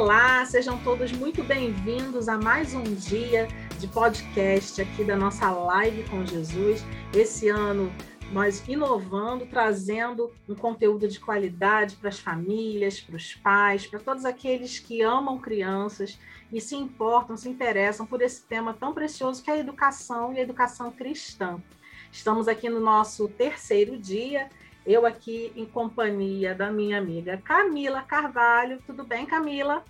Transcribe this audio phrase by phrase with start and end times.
[0.00, 3.46] Olá, sejam todos muito bem-vindos a mais um dia
[3.78, 6.82] de podcast aqui da nossa live com Jesus.
[7.12, 7.92] Esse ano
[8.32, 14.24] nós inovando, trazendo um conteúdo de qualidade para as famílias, para os pais, para todos
[14.24, 16.18] aqueles que amam crianças
[16.50, 20.38] e se importam, se interessam por esse tema tão precioso que é a educação e
[20.38, 21.62] a educação cristã.
[22.10, 24.48] Estamos aqui no nosso terceiro dia,
[24.90, 28.82] eu aqui em companhia da minha amiga Camila Carvalho.
[28.84, 29.84] Tudo bem, Camila?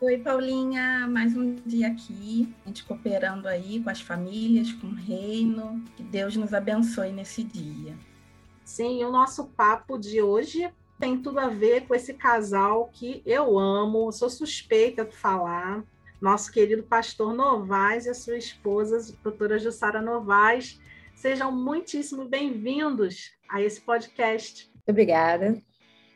[0.00, 4.94] Oi, Paulinha, mais um dia aqui, a gente cooperando aí com as famílias, com o
[4.94, 5.84] reino.
[5.96, 7.94] Que Deus nos abençoe nesse dia.
[8.64, 13.58] Sim, o nosso papo de hoje tem tudo a ver com esse casal que eu
[13.58, 15.84] amo, sou suspeita de falar.
[16.18, 20.80] Nosso querido pastor Novaes e a sua esposa, a doutora Jussara Novaes.
[21.18, 24.70] Sejam muitíssimo bem-vindos a esse podcast.
[24.86, 25.60] Obrigada.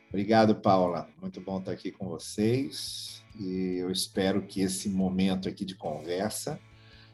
[0.07, 1.09] Obrigado, Paula.
[1.19, 6.57] Muito bom estar aqui com vocês e eu espero que esse momento aqui de conversa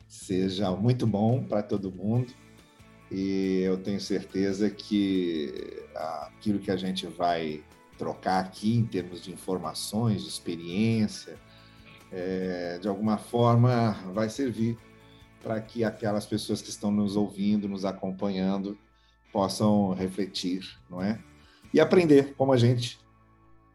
[0.07, 2.31] seja muito bom para todo mundo
[3.11, 7.63] e eu tenho certeza que aquilo que a gente vai
[7.97, 11.39] trocar aqui em termos de informações, de experiência,
[12.11, 14.77] é, de alguma forma vai servir
[15.41, 18.77] para que aquelas pessoas que estão nos ouvindo, nos acompanhando,
[19.31, 21.23] possam refletir, não é?
[21.73, 22.99] E aprender como a gente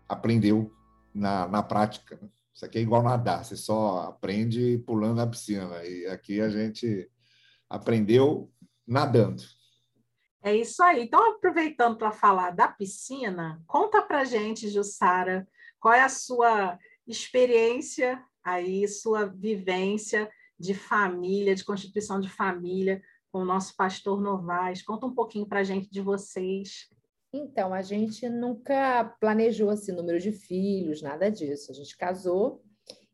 [0.08, 0.70] aprendeu
[1.14, 2.18] na, na prática.
[2.20, 2.28] Né?
[2.52, 5.84] Isso aqui é igual nadar, você só aprende pulando na piscina.
[5.84, 7.10] E aqui a gente
[7.68, 8.50] aprendeu
[8.86, 9.42] nadando.
[10.42, 11.04] É isso aí.
[11.04, 15.48] Então, aproveitando para falar da piscina, conta para gente, Jussara,
[15.80, 20.30] qual é a sua experiência aí, sua vivência
[20.64, 24.82] de família, de constituição de família com o nosso pastor Novaes.
[24.82, 26.88] Conta um pouquinho para a gente de vocês.
[27.32, 31.72] Então, a gente nunca planejou assim número de filhos, nada disso.
[31.72, 32.62] A gente casou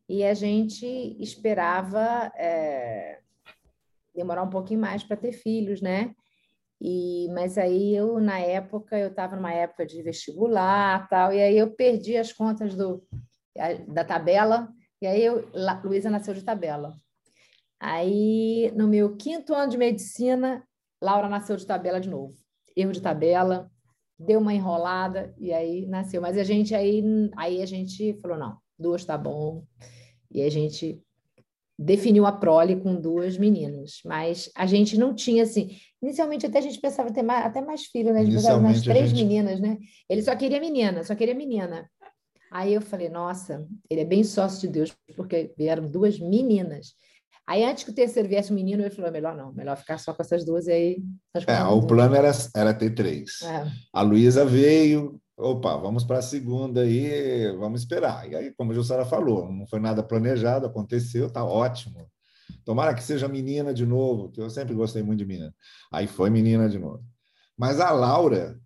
[0.07, 0.85] e a gente
[1.19, 3.19] esperava é,
[4.15, 6.13] demorar um pouquinho mais para ter filhos, né?
[6.79, 11.57] E, mas aí eu, na época, eu estava numa época de vestibular tal, e aí
[11.57, 13.03] eu perdi as contas do,
[13.87, 14.67] da tabela,
[15.01, 15.49] e aí eu,
[15.83, 16.95] Luísa nasceu de tabela.
[17.83, 20.63] Aí, no meu quinto ano de medicina,
[21.01, 22.35] Laura nasceu de tabela de novo.
[22.75, 23.71] Erro de tabela,
[24.19, 26.21] deu uma enrolada e aí nasceu.
[26.21, 27.03] Mas a gente aí,
[27.35, 29.63] aí a gente falou, não, duas tá bom.
[30.29, 31.01] E a gente
[31.77, 34.01] definiu a prole com duas meninas.
[34.05, 35.75] Mas a gente não tinha, assim...
[36.03, 38.21] Inicialmente até a gente pensava ter mais, até mais filhos, né?
[38.21, 39.23] A gente pensava três gente...
[39.23, 39.79] meninas, né?
[40.07, 41.89] Ele só queria menina, só queria menina.
[42.51, 46.93] Aí eu falei, nossa, ele é bem sócio de Deus, porque vieram duas meninas.
[47.51, 50.13] Aí, antes que o terceiro viesse o menino, ele falou: melhor não, melhor ficar só
[50.13, 51.03] com essas duas e aí.
[51.45, 53.41] É, o plano era, era ter três.
[53.41, 53.69] É.
[53.91, 58.25] A Luísa veio, opa, vamos para a segunda aí, vamos esperar.
[58.29, 62.09] E aí, como a Jussara falou, não foi nada planejado, aconteceu, tá ótimo.
[62.63, 65.53] Tomara que seja menina de novo, que eu sempre gostei muito de menina.
[65.91, 67.03] Aí foi menina de novo.
[67.57, 68.57] Mas a Laura,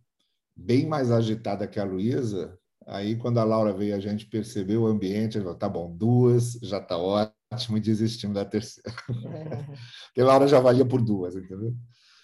[0.55, 4.87] bem mais agitada que a Luísa, aí quando a Laura veio, a gente percebeu o
[4.87, 8.91] ambiente, falou, tá bom, duas, já tá ótimo ótimo e desistimos da terceira.
[10.07, 11.73] Porque Laura já valia por duas, entendeu?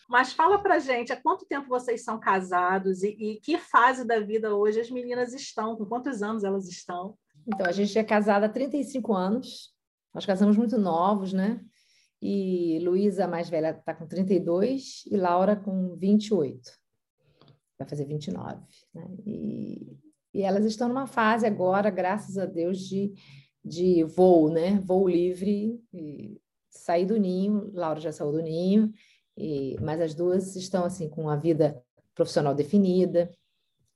[0.09, 4.19] Mas fala pra gente, há quanto tempo vocês são casados e, e, que fase da
[4.19, 5.77] vida hoje as meninas estão?
[5.77, 7.17] Com quantos anos elas estão?
[7.47, 9.73] Então, a gente é casada há 35 anos.
[10.13, 11.61] Nós casamos muito novos, né?
[12.21, 16.59] E Luísa, a mais velha, está com 32 e Laura com 28.
[17.79, 18.59] Vai fazer 29.
[18.93, 19.07] Né?
[19.25, 19.97] E,
[20.33, 23.13] e elas estão numa fase agora, graças a Deus, de
[23.63, 24.79] de voo, né?
[24.79, 25.79] Voo livre,
[26.69, 28.91] sair do ninho, Laura já saiu do ninho,
[29.37, 31.81] e, mas as duas estão assim com a vida
[32.15, 33.29] profissional definida,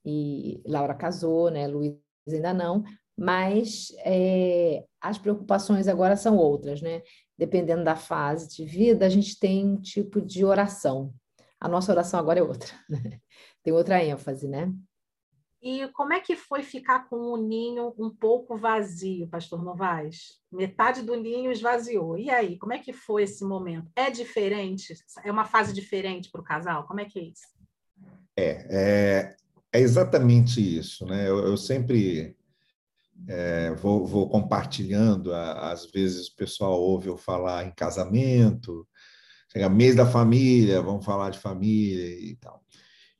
[0.04, 1.66] e Laura casou, né?
[1.66, 1.96] Luiz
[2.28, 2.84] ainda não,
[3.16, 7.02] mas é, as preocupações agora são outras, né?
[7.36, 11.12] Dependendo da fase de vida, a gente tem um tipo de oração.
[11.60, 13.18] A nossa oração agora é outra, né?
[13.62, 14.72] tem outra ênfase, né?
[15.66, 20.38] E como é que foi ficar com o ninho um pouco vazio, pastor Novaes?
[20.52, 22.16] Metade do ninho esvaziou.
[22.16, 23.90] E aí, como é que foi esse momento?
[23.96, 24.94] É diferente?
[25.24, 26.86] É uma fase diferente para o casal?
[26.86, 27.48] Como é que é isso?
[28.36, 29.36] É, é,
[29.72, 31.04] é exatamente isso.
[31.04, 31.28] Né?
[31.28, 32.36] Eu, eu sempre
[33.26, 38.86] é, vou, vou, compartilhando, às vezes o pessoal ouve eu falar em casamento,
[39.50, 42.62] chega mês da família, vamos falar de família e tal.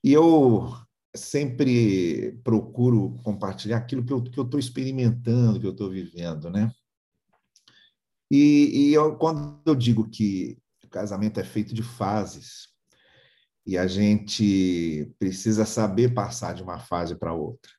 [0.05, 0.86] E eu
[1.17, 6.71] sempre procuro compartilhar aquilo que eu estou experimentando, que eu estou vivendo, né?
[8.31, 12.69] E, e eu, quando eu digo que o casamento é feito de fases
[13.65, 17.71] e a gente precisa saber passar de uma fase para outra,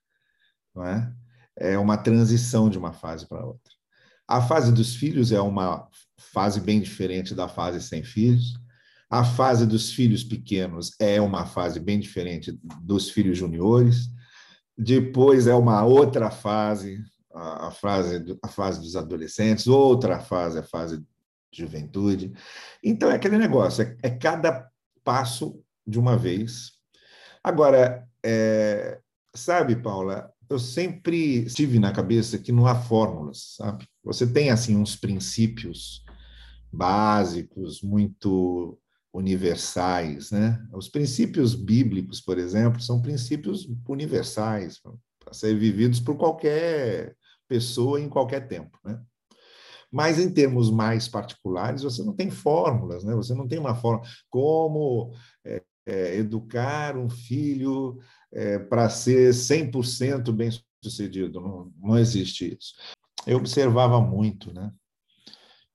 [0.73, 1.13] não é?
[1.57, 3.73] é uma transição de uma fase para outra.
[4.27, 5.87] A fase dos filhos é uma
[6.17, 8.53] fase bem diferente da fase sem filhos.
[9.09, 14.09] A fase dos filhos pequenos é uma fase bem diferente dos filhos juniores.
[14.77, 20.97] Depois é uma outra fase, a fase, a fase dos adolescentes, outra fase, a fase
[20.97, 22.33] de juventude.
[22.83, 24.69] Então, é aquele negócio, é, é cada
[25.03, 26.73] passo de uma vez.
[27.41, 28.99] Agora, é,
[29.33, 33.87] sabe, Paula, eu sempre tive na cabeça que não há fórmulas, sabe?
[34.03, 36.03] Você tem, assim, uns princípios
[36.71, 38.77] básicos, muito
[39.13, 40.61] universais, né?
[40.73, 44.79] Os princípios bíblicos, por exemplo, são princípios universais
[45.19, 47.15] para ser vividos por qualquer
[47.47, 48.99] pessoa em qualquer tempo, né?
[49.91, 53.15] Mas em termos mais particulares, você não tem fórmulas, né?
[53.15, 55.13] Você não tem uma fórmula como
[55.45, 57.97] é, é, educar um filho
[58.31, 60.49] é, para ser 100% bem
[60.83, 61.39] sucedido.
[61.39, 62.75] Não, não existe isso.
[63.25, 64.71] Eu observava muito, né?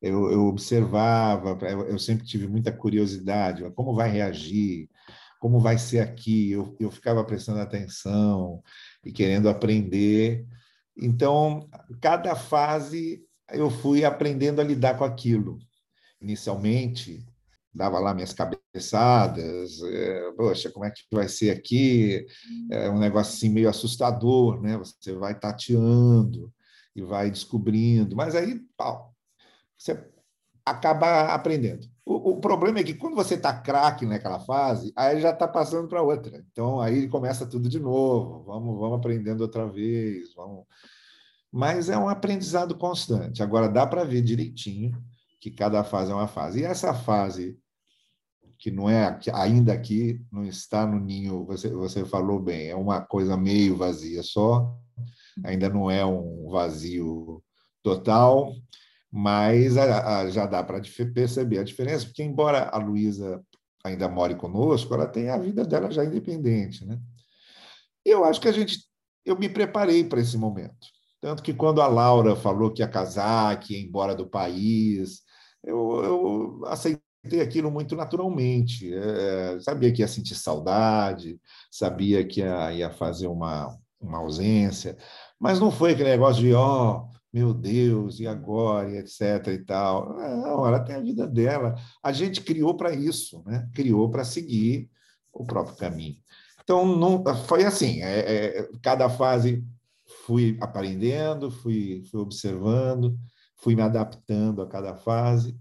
[0.03, 1.57] Eu, eu observava,
[1.89, 4.91] eu sempre tive muita curiosidade, como vai reagir,
[5.39, 8.61] como vai ser aqui, eu, eu ficava prestando atenção
[9.05, 10.45] e querendo aprender.
[10.97, 11.69] Então,
[12.01, 15.59] cada fase eu fui aprendendo a lidar com aquilo.
[16.21, 17.25] Inicialmente,
[17.73, 22.27] dava lá minhas cabeçadas, é, poxa, como é que vai ser aqui?
[22.71, 24.77] É um negócio assim meio assustador, né?
[24.79, 26.53] Você vai tateando
[26.95, 29.12] e vai descobrindo, mas aí, pau,
[29.83, 30.13] você
[30.65, 31.89] acaba aprendendo.
[32.05, 35.89] O, o, problema é que quando você está craque naquela fase, aí já está passando
[35.89, 36.45] para outra.
[36.53, 38.45] Então aí começa tudo de novo.
[38.45, 40.33] Vamos, vamos aprendendo outra vez.
[40.35, 40.65] Vamos...
[41.51, 43.43] Mas é um aprendizado constante.
[43.43, 44.93] Agora dá para ver direitinho
[45.41, 46.61] que cada fase é uma fase.
[46.61, 47.59] E essa fase
[48.57, 53.01] que não é ainda aqui, não está no ninho, você, você falou bem, é uma
[53.01, 54.79] coisa meio vazia só,
[55.45, 57.43] ainda não é um vazio
[57.83, 58.55] total,
[59.13, 60.81] mas a, a, já dá para
[61.15, 63.45] perceber a diferença, porque embora a Luísa
[63.85, 66.99] ainda more conosco, ela tem a vida dela já independente, né?
[68.05, 68.79] Eu acho que a gente,
[69.25, 70.87] eu me preparei para esse momento,
[71.21, 75.21] tanto que quando a Laura falou que ia casar, que ia embora do país,
[75.63, 78.93] eu, eu aceitei aquilo muito naturalmente.
[78.93, 81.39] É, sabia que ia sentir saudade,
[81.71, 84.97] sabia que ia, ia fazer uma, uma ausência,
[85.39, 89.49] mas não foi aquele negócio de, ó, oh, meu Deus, e agora, e etc.
[89.49, 90.15] e tal.
[90.15, 91.75] Não, ela tem a vida dela.
[92.03, 93.69] A gente criou para isso, né?
[93.73, 94.91] criou para seguir
[95.33, 96.17] o próprio caminho.
[96.63, 99.65] Então, não, foi assim: é, é, cada fase
[100.27, 103.19] fui aprendendo, fui, fui observando,
[103.57, 105.57] fui me adaptando a cada fase.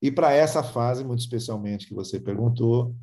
[0.00, 2.96] E para essa fase, muito especialmente que você perguntou,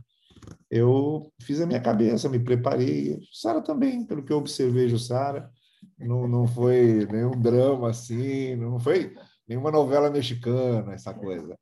[0.69, 3.19] eu fiz a minha cabeça, me preparei.
[3.31, 5.49] Sara também, pelo que eu observei, Sara
[5.97, 9.13] não, não foi nenhum drama assim, não foi
[9.47, 11.57] nenhuma novela mexicana, essa coisa,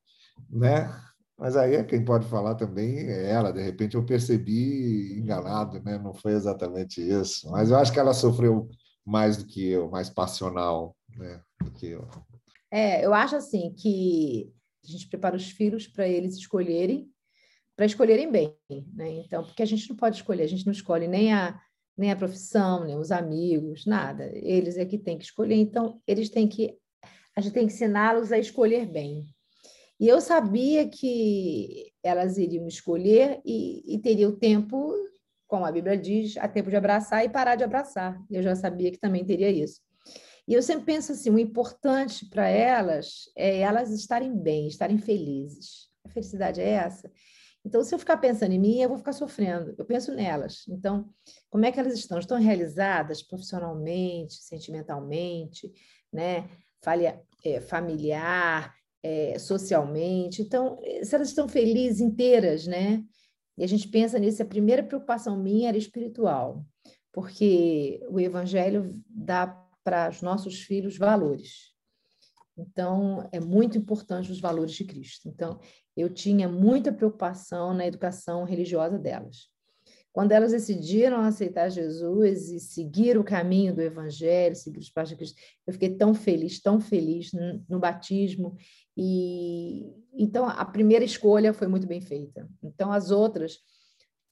[0.50, 0.90] né?
[1.38, 3.54] Mas aí é quem pode falar também é ela.
[3.54, 5.98] De repente eu percebi enganado, né?
[6.00, 7.50] Não foi exatamente isso.
[7.52, 8.68] Mas eu acho que ela sofreu
[9.06, 11.42] mais do que eu, mais passional, né?
[11.64, 12.08] Do que eu.
[12.72, 14.52] É, eu acho assim que
[14.84, 17.08] a gente prepara os filhos para eles escolherem,
[17.75, 18.56] para escolherem bem,
[18.94, 19.12] né?
[19.19, 21.59] Então, porque a gente não pode escolher, a gente não escolhe nem a
[21.97, 24.30] nem a profissão, nem os amigos, nada.
[24.33, 25.56] Eles é que têm que escolher.
[25.56, 26.77] Então, eles têm que.
[27.35, 29.25] A gente tem que ensiná-los a escolher bem.
[29.99, 34.94] E eu sabia que elas iriam escolher e, e teria o tempo,
[35.47, 38.21] como a Bíblia diz, a tempo de abraçar e parar de abraçar.
[38.30, 39.81] Eu já sabia que também teria isso.
[40.47, 45.87] E eu sempre penso assim: o importante para elas é elas estarem bem, estarem felizes.
[46.06, 47.11] A felicidade é essa.
[47.68, 49.76] Então, se eu ficar pensando em mim, eu vou ficar sofrendo.
[49.78, 50.66] Eu penso nelas.
[50.69, 51.09] Então,
[51.50, 52.18] como é que elas estão?
[52.18, 55.69] Estão realizadas profissionalmente, sentimentalmente,
[56.12, 56.50] né?
[56.81, 60.42] Falha, é, familiar, é, socialmente.
[60.42, 63.04] Então, se elas estão felizes, inteiras, né?
[63.57, 66.66] E a gente pensa nisso, a primeira preocupação minha era espiritual,
[67.12, 69.47] porque o evangelho dá
[69.83, 71.76] para os nossos filhos valores.
[72.57, 75.30] Então, é muito importante os valores de Cristo.
[75.30, 75.59] Então,
[75.95, 79.49] eu tinha muita preocupação na educação religiosa delas.
[80.18, 85.16] Quando elas decidiram aceitar Jesus e seguir o caminho do Evangelho, seguir os passos de
[85.16, 87.30] Cristo, eu fiquei tão feliz, tão feliz
[87.69, 88.56] no, batismo.
[88.97, 92.49] E então a primeira escolha foi muito bem feita.
[92.64, 93.59] Então as outras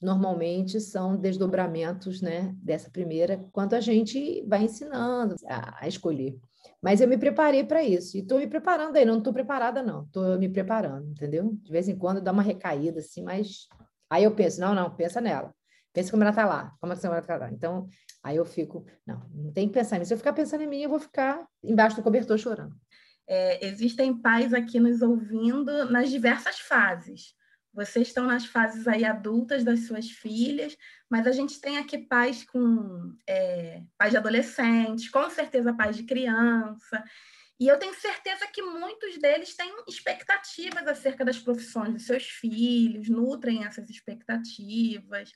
[0.01, 6.37] normalmente são desdobramentos, né, dessa primeira, quanto a gente vai ensinando a, a escolher.
[6.81, 8.15] Mas eu me preparei para isso.
[8.15, 9.05] E estou me preparando aí.
[9.05, 10.03] Não estou preparada, não.
[10.03, 11.51] Estou me preparando, entendeu?
[11.63, 13.67] De vez em quando dá uma recaída, assim, mas.
[14.07, 15.53] Aí eu penso, não, não, pensa nela.
[15.91, 17.51] Pensa como ela está lá, como ela está lá.
[17.51, 17.87] Então,
[18.21, 20.09] aí eu fico, não, não tem que pensar nisso.
[20.09, 22.75] Se eu ficar pensando em mim, eu vou ficar embaixo do cobertor chorando.
[23.27, 27.33] É, existem pais aqui nos ouvindo nas diversas fases.
[27.75, 30.77] Vocês estão nas fases aí adultas das suas filhas,
[31.09, 36.03] mas a gente tem aqui pais com é, pais de adolescentes, com certeza pais de
[36.03, 37.03] criança.
[37.59, 43.09] E eu tenho certeza que muitos deles têm expectativas acerca das profissões dos seus filhos,
[43.09, 45.31] nutrem essas expectativas.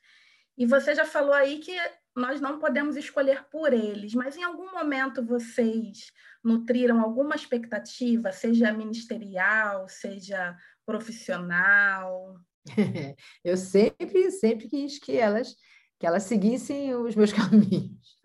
[0.57, 1.75] E você já falou aí que
[2.15, 6.11] nós não podemos escolher por eles, mas em algum momento vocês
[6.43, 10.57] nutriram alguma expectativa, seja ministerial, seja
[10.89, 12.35] profissional?
[13.43, 15.55] Eu sempre, sempre quis que elas
[15.99, 18.17] que elas seguissem os meus caminhos.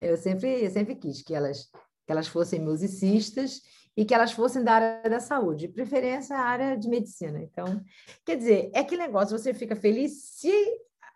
[0.00, 1.70] Eu sempre, eu sempre quis que elas
[2.04, 3.60] que elas fossem musicistas
[3.96, 7.40] e que elas fossem da área da saúde, de preferência a área de medicina.
[7.40, 7.80] Então,
[8.24, 10.52] quer dizer, é que negócio, você fica feliz se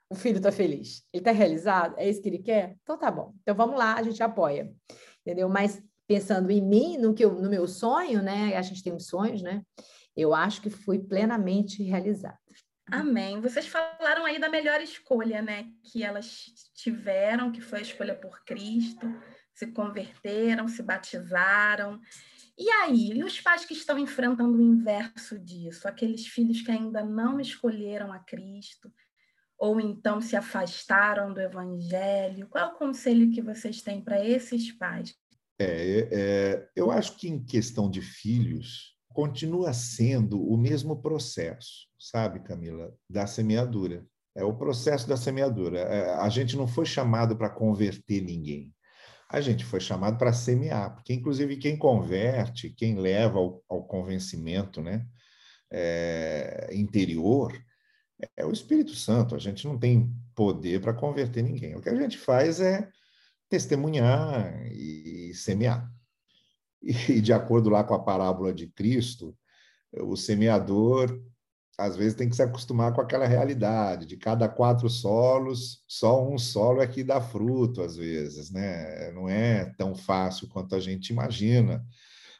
[0.08, 2.76] o filho está feliz, ele está realizado, é isso que ele quer?
[2.82, 3.34] Então tá bom.
[3.42, 4.72] Então vamos lá, a gente apoia.
[5.22, 5.48] Entendeu?
[5.48, 8.56] Mas pensando em mim, no que eu, no meu sonho, né?
[8.56, 9.62] A gente tem uns sonhos, né?
[10.16, 12.38] Eu acho que fui plenamente realizada.
[12.86, 13.40] Amém.
[13.40, 15.66] Vocês falaram aí da melhor escolha, né?
[15.82, 19.06] Que elas tiveram, que foi a escolha por Cristo,
[19.54, 22.00] se converteram, se batizaram.
[22.56, 27.02] E aí, e os pais que estão enfrentando o inverso disso, aqueles filhos que ainda
[27.02, 28.92] não escolheram a Cristo,
[29.58, 32.48] ou então se afastaram do Evangelho?
[32.48, 35.14] Qual é o conselho que vocês têm para esses pais?
[35.58, 42.40] É, é, eu acho que em questão de filhos, continua sendo o mesmo processo, sabe,
[42.40, 44.04] Camila, da semeadura.
[44.36, 45.78] É o processo da semeadura.
[45.78, 48.74] É, a gente não foi chamado para converter ninguém.
[49.30, 54.82] A gente foi chamado para semear, porque inclusive quem converte, quem leva ao, ao convencimento,
[54.82, 55.06] né,
[55.70, 57.52] é, interior,
[58.36, 59.36] é o Espírito Santo.
[59.36, 61.76] A gente não tem poder para converter ninguém.
[61.76, 62.88] O que a gente faz é
[63.48, 65.93] testemunhar e semear.
[67.08, 69.34] E, de acordo lá com a parábola de Cristo,
[69.92, 71.18] o semeador
[71.78, 76.38] às vezes tem que se acostumar com aquela realidade de cada quatro solos, só um
[76.38, 79.10] solo é que dá fruto às vezes, né?
[79.12, 81.84] Não é tão fácil quanto a gente imagina,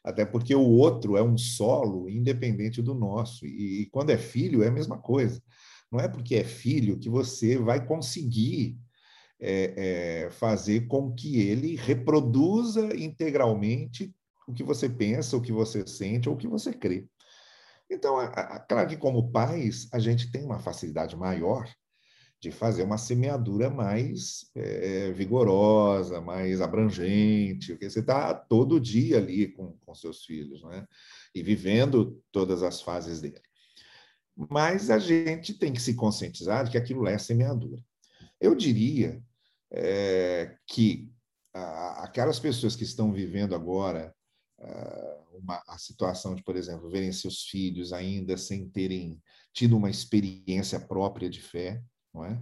[0.05, 4.63] até porque o outro é um solo independente do nosso e, e quando é filho
[4.63, 5.43] é a mesma coisa.
[5.91, 8.79] Não é porque é filho que você vai conseguir
[9.41, 14.15] é, é, fazer com que ele reproduza integralmente
[14.47, 17.09] o que você pensa, o que você sente ou o que você crê.
[17.91, 18.17] Então,
[18.69, 21.69] claro que como pais, a gente tem uma facilidade maior
[22.41, 29.49] de fazer uma semeadura mais é, vigorosa, mais abrangente, porque você está todo dia ali
[29.49, 30.87] com, com seus filhos, né?
[31.35, 33.41] E vivendo todas as fases dele.
[34.37, 37.83] Mas a gente tem que se conscientizar de que aquilo é semeadura.
[38.39, 39.23] Eu diria
[39.71, 41.11] é, que
[41.55, 44.15] a, aquelas pessoas que estão vivendo agora
[45.33, 49.21] uma, a situação de, por exemplo, verem seus filhos ainda sem terem
[49.53, 51.83] tido uma experiência própria de fé,
[52.13, 52.41] não é?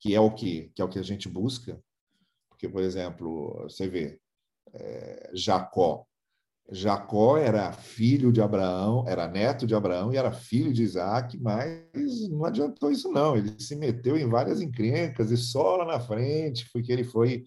[0.00, 1.80] Que é o que, que é o que a gente busca,
[2.48, 4.20] porque, por exemplo, você vê
[4.74, 6.06] é, Jacó,
[6.72, 12.28] Jacó era filho de Abraão, era neto de Abraão e era filho de Isaac, mas
[12.28, 13.36] não adiantou isso não.
[13.36, 17.44] Ele se meteu em várias encrencas e só lá na frente foi que ele foi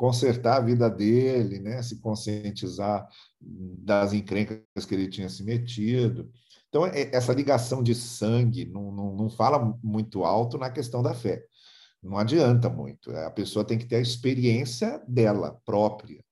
[0.00, 1.82] consertar a vida dele, né?
[1.82, 3.06] se conscientizar
[3.38, 6.32] das encrencas que ele tinha se metido.
[6.70, 11.12] Então, é, essa ligação de sangue não, não, não fala muito alto na questão da
[11.12, 11.44] fé.
[12.02, 13.14] Não adianta muito.
[13.14, 16.24] A pessoa tem que ter a experiência dela própria.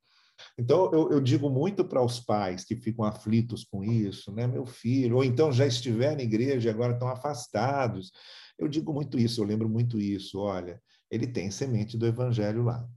[0.57, 4.47] Então, eu, eu digo muito para os pais que ficam aflitos com isso, né?
[4.47, 8.13] Meu filho, ou então já estiveram na igreja e agora estão afastados.
[8.59, 10.39] Eu digo muito isso, eu lembro muito isso.
[10.39, 12.89] Olha, ele tem semente do evangelho lá.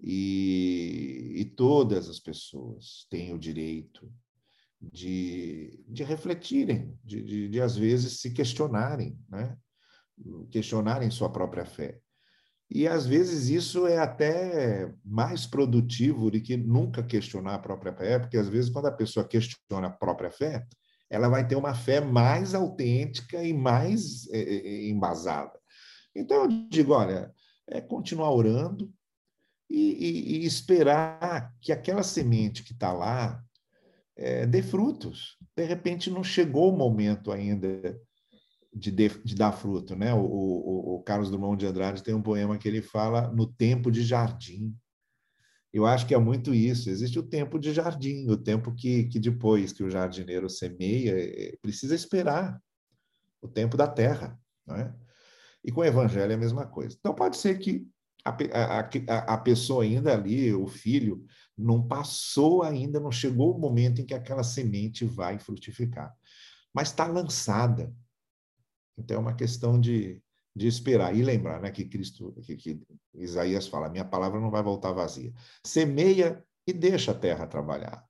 [0.00, 4.10] E, e todas as pessoas têm o direito
[4.80, 9.56] de, de refletirem, de, de, de, às vezes se questionarem, né?
[10.50, 11.98] questionarem sua própria fé.
[12.70, 18.18] E às vezes isso é até mais produtivo do que nunca questionar a própria fé,
[18.18, 20.66] porque às vezes quando a pessoa questiona a própria fé,
[21.08, 25.58] ela vai ter uma fé mais autêntica e mais é, embasada.
[26.14, 27.32] Então eu digo, olha,
[27.66, 28.92] é continuar orando
[29.68, 33.42] e, e, e esperar que aquela semente que está lá
[34.16, 35.36] é, dê frutos.
[35.56, 37.98] De repente não chegou o momento ainda
[38.74, 40.12] de, de, de dar fruto, né?
[40.14, 43.90] O, o, o, Carlos Drummond de Andrade tem um poema que ele fala no tempo
[43.90, 44.74] de jardim.
[45.72, 46.88] Eu acho que é muito isso.
[46.88, 51.56] Existe o tempo de jardim, o tempo que, que depois que o jardineiro semeia, é,
[51.60, 52.58] precisa esperar
[53.40, 54.94] o tempo da terra, não é?
[55.64, 56.96] E com o evangelho é a mesma coisa.
[56.98, 57.86] Então, pode ser que
[58.24, 58.36] a,
[58.80, 61.24] a, a pessoa ainda ali, o filho,
[61.56, 66.14] não passou ainda, não chegou o momento em que aquela semente vai frutificar.
[66.72, 67.92] Mas está lançada.
[68.96, 70.22] Então, é uma questão de,
[70.54, 71.14] de esperar.
[71.16, 72.80] E lembrar né, que Cristo, que, que
[73.14, 75.32] Isaías fala: minha palavra não vai voltar vazia.
[75.64, 78.04] Semeia e deixa a terra trabalhar.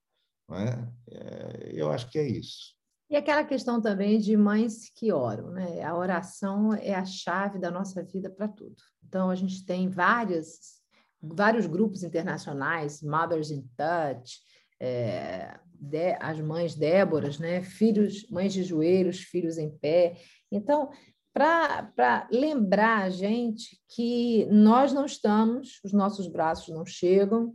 [0.48, 0.92] Né?
[1.10, 2.77] É, eu acho que é isso.
[3.10, 5.82] E aquela questão também de mães que oram, né?
[5.82, 8.76] A oração é a chave da nossa vida para tudo.
[9.06, 10.82] Então, a gente tem várias,
[11.20, 14.40] vários grupos internacionais, Mothers in Touch,
[14.78, 17.62] é, de, as mães Déboras, né?
[17.62, 20.20] Filhos, mães de joelhos, filhos em pé.
[20.52, 20.90] Então,
[21.32, 27.54] para lembrar a gente que nós não estamos, os nossos braços não chegam,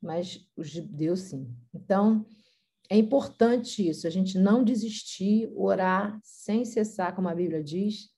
[0.00, 1.52] mas os de Deus sim.
[1.74, 2.24] Então,
[2.90, 8.08] é importante isso, a gente não desistir, orar sem cessar, como a Bíblia diz,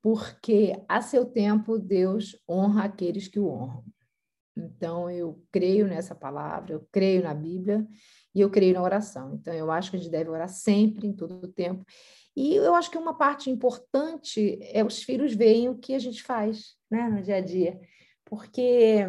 [0.00, 3.84] porque a seu tempo Deus honra aqueles que o honram.
[4.56, 7.86] Então, eu creio nessa palavra, eu creio na Bíblia
[8.34, 9.34] e eu creio na oração.
[9.34, 11.84] Então, eu acho que a gente deve orar sempre, em todo o tempo.
[12.34, 16.22] E eu acho que uma parte importante é os filhos veem o que a gente
[16.22, 17.78] faz né, no dia a dia.
[18.24, 19.04] Porque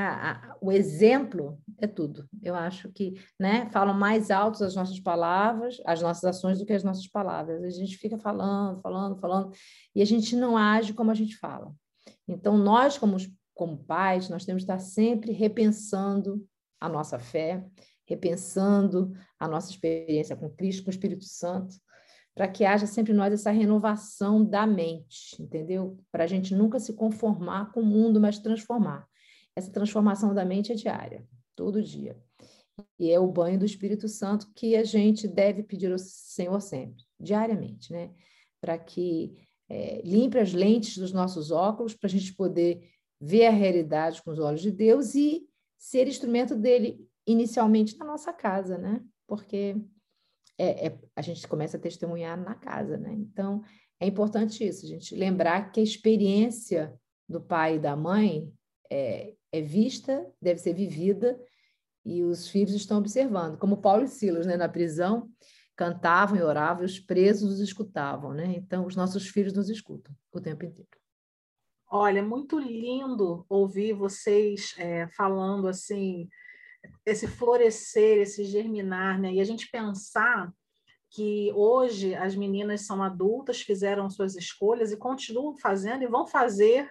[0.00, 2.28] a, a, o exemplo é tudo.
[2.40, 6.72] Eu acho que né, falam mais altos as nossas palavras, as nossas ações do que
[6.72, 7.64] as nossas palavras.
[7.64, 9.50] A gente fica falando, falando, falando,
[9.94, 11.74] e a gente não age como a gente fala.
[12.28, 13.16] Então, nós, como,
[13.54, 16.46] como pais, nós temos que estar sempre repensando
[16.80, 17.64] a nossa fé,
[18.06, 21.74] repensando a nossa experiência com Cristo, com o Espírito Santo,
[22.36, 25.98] para que haja sempre nós essa renovação da mente, entendeu?
[26.12, 29.07] Para a gente nunca se conformar com o mundo, mas transformar.
[29.58, 32.16] Essa transformação da mente é diária, todo dia.
[32.96, 37.02] E é o banho do Espírito Santo que a gente deve pedir ao Senhor sempre,
[37.18, 38.12] diariamente, né?
[38.60, 39.36] Para que
[39.68, 42.88] é, limpe as lentes dos nossos óculos, para a gente poder
[43.20, 45.44] ver a realidade com os olhos de Deus e
[45.76, 49.04] ser instrumento dele inicialmente na nossa casa, né?
[49.26, 49.74] Porque
[50.56, 53.12] é, é, a gente começa a testemunhar na casa, né?
[53.12, 53.60] Então,
[53.98, 56.94] é importante isso, a gente lembrar que a experiência
[57.28, 58.52] do pai e da mãe
[58.88, 61.38] é, é vista, deve ser vivida,
[62.04, 63.58] e os filhos estão observando.
[63.58, 65.30] Como Paulo e Silas, né, na prisão,
[65.76, 68.54] cantavam e oravam, e os presos os escutavam, né?
[68.56, 70.90] Então, os nossos filhos nos escutam o tempo inteiro.
[71.90, 76.28] Olha, muito lindo ouvir vocês é, falando assim,
[77.04, 79.32] esse florescer, esse germinar, né?
[79.32, 80.52] E a gente pensar
[81.10, 86.90] que hoje as meninas são adultas, fizeram suas escolhas e continuam fazendo e vão fazer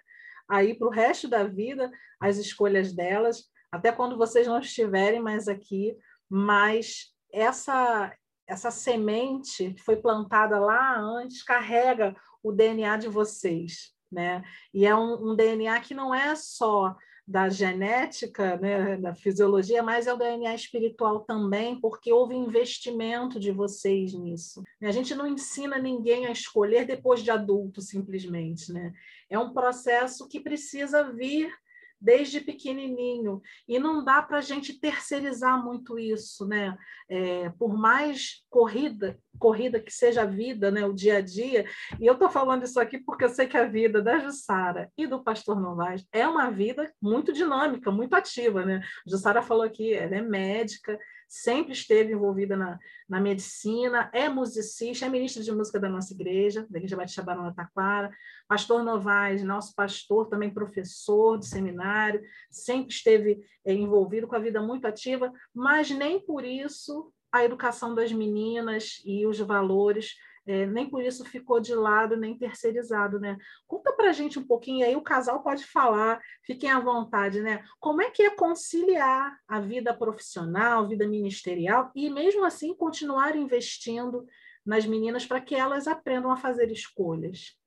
[0.49, 5.47] aí para o resto da vida as escolhas delas, até quando vocês não estiverem mais
[5.47, 5.95] aqui,
[6.29, 8.13] mas essa
[8.49, 14.41] essa semente que foi plantada lá antes carrega o DNA de vocês, né?
[14.73, 16.95] E é um, um DNA que não é só
[17.27, 23.51] da genética, né, da fisiologia, mas é o DNA espiritual também, porque houve investimento de
[23.51, 24.63] vocês nisso.
[24.81, 28.71] A gente não ensina ninguém a escolher depois de adulto, simplesmente.
[28.71, 28.93] Né?
[29.29, 31.51] É um processo que precisa vir
[31.99, 33.41] desde pequenininho.
[33.67, 36.77] E não dá para a gente terceirizar muito isso, né?
[37.09, 40.85] É, por mais corrida, corrida que seja a vida, né?
[40.85, 41.65] o dia a dia.
[41.99, 45.07] E eu estou falando isso aqui porque eu sei que a vida da Jussara e
[45.07, 48.65] do Pastor Novaes é uma vida muito dinâmica, muito ativa.
[48.65, 48.81] Né?
[49.05, 55.09] Jussara falou aqui, ela é médica, sempre esteve envolvida na, na medicina, é musicista, é
[55.09, 58.11] ministra de música da nossa igreja, da Igreja Batista Barão da Taquara,
[58.47, 64.61] pastor Novaes, nosso pastor, também professor de seminário, sempre esteve é, envolvido com a vida
[64.61, 70.15] muito ativa, mas nem por isso a educação das meninas e os valores
[70.47, 73.37] é, nem por isso ficou de lado nem terceirizado, né?
[73.67, 77.63] Conta para a gente um pouquinho aí, o casal pode falar, fiquem à vontade, né?
[77.79, 84.25] Como é que é conciliar a vida profissional, vida ministerial e mesmo assim continuar investindo
[84.65, 87.57] nas meninas para que elas aprendam a fazer escolhas?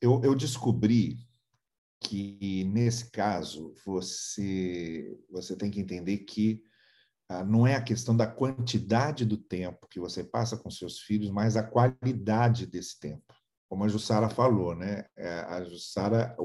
[0.00, 1.18] Eu, eu descobri
[2.02, 6.64] que nesse caso você você tem que entender que
[7.44, 11.56] não é a questão da quantidade do tempo que você passa com seus filhos, mas
[11.56, 13.22] a qualidade desse tempo.
[13.68, 15.04] Como a Jussara falou, né?
[15.16, 16.36] É, a Jussara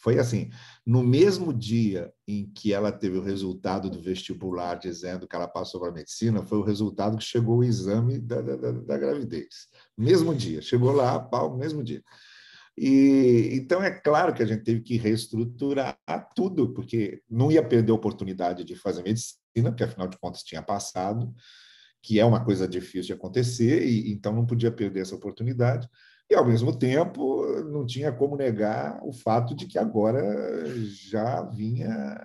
[0.00, 0.48] foi assim,
[0.86, 5.78] no mesmo dia em que ela teve o resultado do vestibular dizendo que ela passou
[5.78, 9.68] para a medicina, foi o resultado que chegou o exame da, da, da gravidez.
[9.96, 12.02] Mesmo dia, chegou lá, pau, mesmo dia.
[12.78, 15.98] E, então, é claro que a gente teve que reestruturar
[16.34, 20.62] tudo, porque não ia perder a oportunidade de fazer medicina, porque afinal de contas tinha
[20.62, 21.34] passado,
[22.02, 25.88] que é uma coisa difícil de acontecer, e então não podia perder essa oportunidade.
[26.30, 32.18] E, ao mesmo tempo, não tinha como negar o fato de que agora já vinha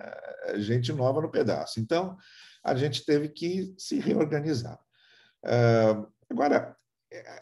[0.56, 1.78] gente nova no pedaço.
[1.78, 2.16] Então,
[2.64, 4.78] a gente teve que se reorganizar.
[5.44, 6.74] Uh, agora,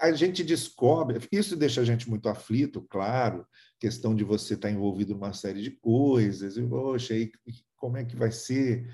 [0.00, 3.46] a gente descobre, isso deixa a gente muito aflito, claro,
[3.78, 7.30] questão de você estar envolvido numa série de coisas, e, poxa, aí,
[7.76, 8.88] como é que vai ser?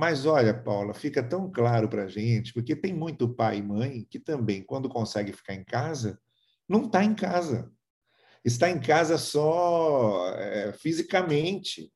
[0.00, 4.06] Mas olha, Paula, fica tão claro para a gente, porque tem muito pai e mãe
[4.08, 6.18] que também, quando consegue ficar em casa,
[6.66, 7.70] não está em casa.
[8.42, 11.92] Está em casa só é, fisicamente,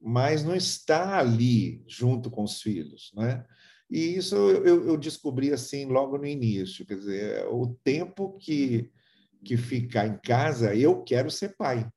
[0.00, 3.44] mas não está ali junto com os filhos, né?
[3.88, 8.90] E isso eu, eu descobri assim logo no início, quer dizer, o tempo que
[9.44, 11.88] que ficar em casa, eu quero ser pai.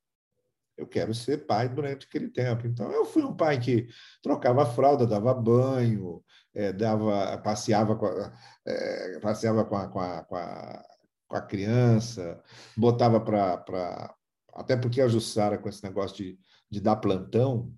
[0.80, 2.66] Eu quero ser pai durante aquele tempo.
[2.66, 3.88] Então, eu fui um pai que
[4.24, 6.24] trocava fralda, dava banho,
[6.56, 8.34] é, dava, passeava, com a,
[8.66, 10.84] é, passeava com a, com, a, com, a,
[11.28, 12.42] com a criança,
[12.78, 14.16] botava para.
[14.54, 16.40] Até porque a Jussara, com esse negócio de,
[16.72, 17.74] de dar plantão,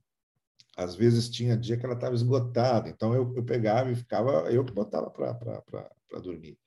[0.78, 4.64] às vezes tinha dia que ela estava esgotada, então eu, eu pegava e ficava, eu
[4.64, 6.58] que botava para dormir.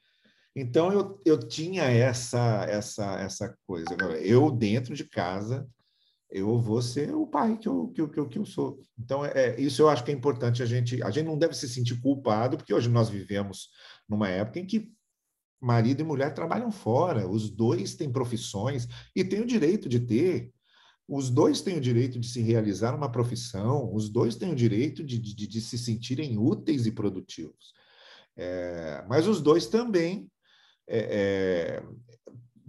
[0.55, 3.97] Então eu, eu tinha essa essa essa coisa.
[4.21, 5.69] Eu dentro de casa
[6.31, 8.81] eu vou ser o pai que eu, que eu, que eu sou.
[8.99, 11.03] Então, é, isso eu acho que é importante a gente.
[11.03, 13.69] A gente não deve se sentir culpado, porque hoje nós vivemos
[14.09, 14.93] numa época em que
[15.61, 20.53] marido e mulher trabalham fora, os dois têm profissões e têm o direito de ter.
[21.07, 25.05] Os dois têm o direito de se realizar uma profissão, os dois têm o direito
[25.05, 27.75] de, de, de se sentirem úteis e produtivos.
[28.37, 30.29] É, mas os dois também
[30.89, 31.83] é, é,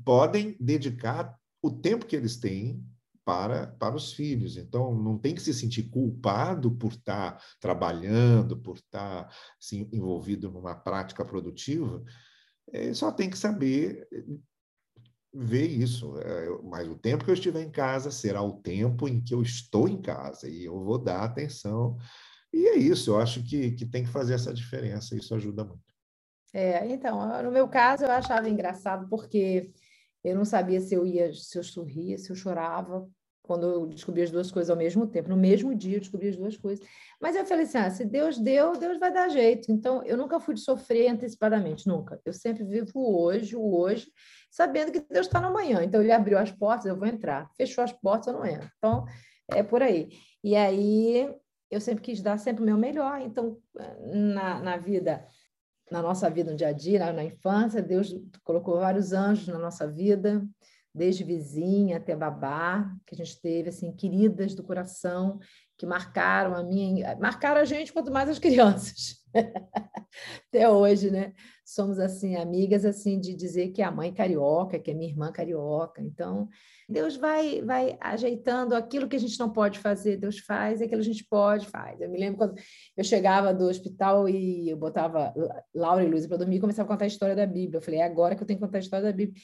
[0.04, 2.84] podem dedicar o tempo que eles têm
[3.26, 4.56] para, para os filhos.
[4.56, 9.28] Então, não tem que se sentir culpado por estar trabalhando, por estar
[9.60, 12.04] assim, envolvido numa prática produtiva.
[12.72, 14.08] É, só tem que saber
[15.34, 16.18] ver isso.
[16.20, 19.42] É, mas o tempo que eu estiver em casa será o tempo em que eu
[19.42, 21.98] estou em casa e eu vou dar atenção.
[22.54, 25.84] E é isso, eu acho que, que tem que fazer essa diferença, isso ajuda muito.
[26.54, 29.74] É, então, no meu caso, eu achava engraçado porque
[30.26, 33.08] eu não sabia se eu ia, se eu sorria, se eu chorava,
[33.46, 35.30] quando eu descobri as duas coisas ao mesmo tempo.
[35.30, 36.86] No mesmo dia eu descobri as duas coisas.
[37.22, 39.72] Mas eu falei assim: ah, se Deus deu, Deus vai dar jeito.
[39.72, 42.20] Então, eu nunca fui de sofrer antecipadamente, nunca.
[42.26, 44.12] Eu sempre vivo hoje, o hoje,
[44.50, 45.84] sabendo que Deus está no amanhã.
[45.84, 47.48] Então, ele abriu as portas, eu vou entrar.
[47.56, 48.70] Fechou as portas, eu não entro.
[48.78, 49.06] Então,
[49.52, 50.10] é por aí.
[50.44, 51.32] E aí,
[51.70, 53.22] eu sempre quis dar sempre o meu melhor.
[53.22, 53.60] Então,
[54.12, 55.24] na, na vida
[55.92, 59.88] na nossa vida no dia a dia, na, infância, Deus colocou vários anjos na nossa
[59.88, 60.46] vida,
[60.94, 65.40] desde vizinha até babá, que a gente teve, assim, queridas do coração,
[65.78, 69.24] que marcaram a minha, marcaram a gente quanto mais as crianças.
[70.48, 71.34] Até hoje, né?
[71.64, 75.32] Somos assim amigas assim de dizer que é a mãe carioca, que é minha irmã
[75.32, 76.02] carioca.
[76.02, 76.48] Então,
[76.88, 81.10] Deus vai vai ajeitando aquilo que a gente não pode fazer, Deus faz, aquilo que
[81.10, 82.00] a gente pode, faz.
[82.00, 82.56] Eu me lembro quando
[82.96, 85.34] eu chegava do hospital e eu botava
[85.74, 87.78] Laura e Luísa para dormir e começava a contar a história da Bíblia.
[87.78, 89.42] Eu falei, é agora que eu tenho que contar a história da Bíblia.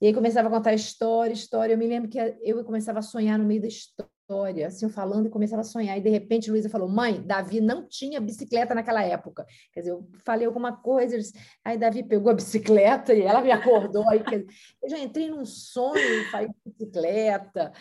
[0.00, 1.74] E aí começava a contar história, história.
[1.74, 4.90] Eu me lembro que eu começava a sonhar no meio da história história, assim, eu
[4.90, 5.98] falando e começava a sonhar.
[5.98, 9.44] E de repente Luísa falou: Mãe, Davi não tinha bicicleta naquela época.
[9.72, 11.16] Quer dizer, eu falei alguma coisa,
[11.64, 14.08] aí Davi pegou a bicicleta e ela me acordou.
[14.08, 14.46] Aí, dizer,
[14.82, 17.72] eu já entrei num sonho, falei bicicleta,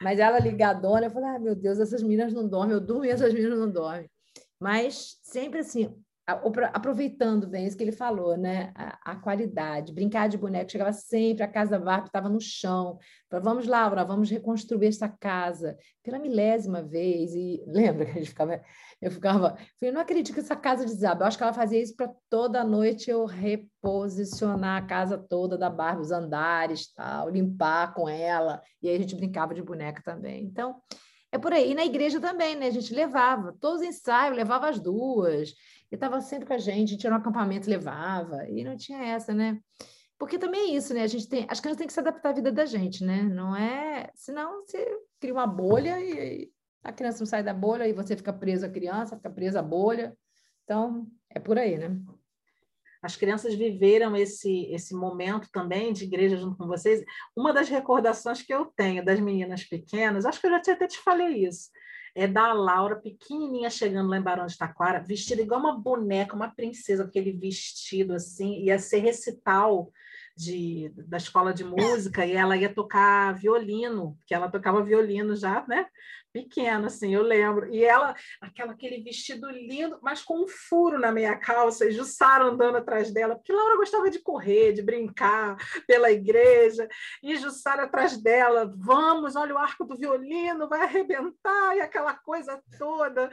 [0.00, 3.10] mas ela ligadona, eu falei: Ah, meu Deus, essas meninas não dormem, eu durmo e
[3.10, 4.10] essas meninas não dormem.
[4.58, 5.94] Mas sempre assim,
[6.28, 8.70] aproveitando bem isso que ele falou, né?
[8.74, 12.98] A, a, qualidade, brincar de boneco, chegava sempre, a casa VARP estava no chão.
[13.30, 17.34] Falei, vamos, Laura, vamos reconstruir essa casa pela milésima vez.
[17.34, 18.60] E lembra que a gente ficava,
[19.00, 21.22] eu ficava, eu não acredito que essa casa desaba.
[21.22, 25.70] Eu acho que ela fazia isso para toda noite eu reposicionar a casa toda da
[25.70, 28.60] Barbie, os andares, tal, limpar com ela.
[28.82, 30.44] E aí a gente brincava de boneca também.
[30.44, 30.76] Então,
[31.32, 31.70] é por aí.
[31.70, 32.66] E na igreja também, né?
[32.66, 35.50] A gente levava todos os ensaios, levava as duas.
[35.90, 39.02] E estava sempre com a gente, a gente ia no acampamento levava, e não tinha
[39.02, 39.58] essa, né?
[40.18, 41.02] Porque também é isso, né?
[41.02, 43.22] A gente tem, as crianças têm que se adaptar à vida da gente, né?
[43.22, 44.86] Não é, senão você
[45.20, 46.50] cria uma bolha e
[46.82, 49.62] a criança não sai da bolha e você fica preso à criança, fica presa à
[49.62, 50.16] bolha.
[50.64, 51.96] Então, é por aí, né?
[53.02, 57.04] As crianças viveram esse, esse momento também de igreja junto com vocês.
[57.36, 60.98] Uma das recordações que eu tenho das meninas pequenas, acho que eu já até te
[60.98, 61.70] falei isso,
[62.14, 66.48] é da Laura, pequenininha, chegando lá em Barão de Taquara, vestida igual uma boneca, uma
[66.50, 69.92] princesa, aquele vestido assim, ia ser recital
[70.36, 75.64] de, da escola de música, e ela ia tocar violino, que ela tocava violino já,
[75.68, 75.86] né?
[76.42, 77.72] Pequena, assim, eu lembro.
[77.72, 82.44] E ela, aquela, aquele vestido lindo, mas com um furo na meia calça, e Jussara
[82.44, 86.88] andando atrás dela, porque Laura gostava de correr, de brincar pela igreja,
[87.22, 92.62] e Jussara atrás dela, vamos, olha o arco do violino, vai arrebentar, e aquela coisa
[92.78, 93.28] toda.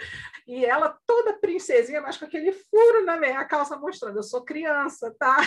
[0.48, 5.13] E ela toda princesinha, mas com aquele furo na meia calça mostrando, eu sou criança,
[5.20, 5.38] tá?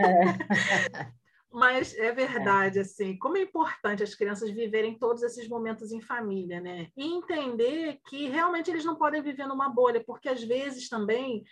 [0.00, 1.14] É.
[1.54, 2.82] Mas é verdade, é.
[2.82, 6.88] assim, como é importante as crianças viverem todos esses momentos em família, né?
[6.96, 11.44] E entender que realmente eles não podem viver numa bolha, porque às vezes também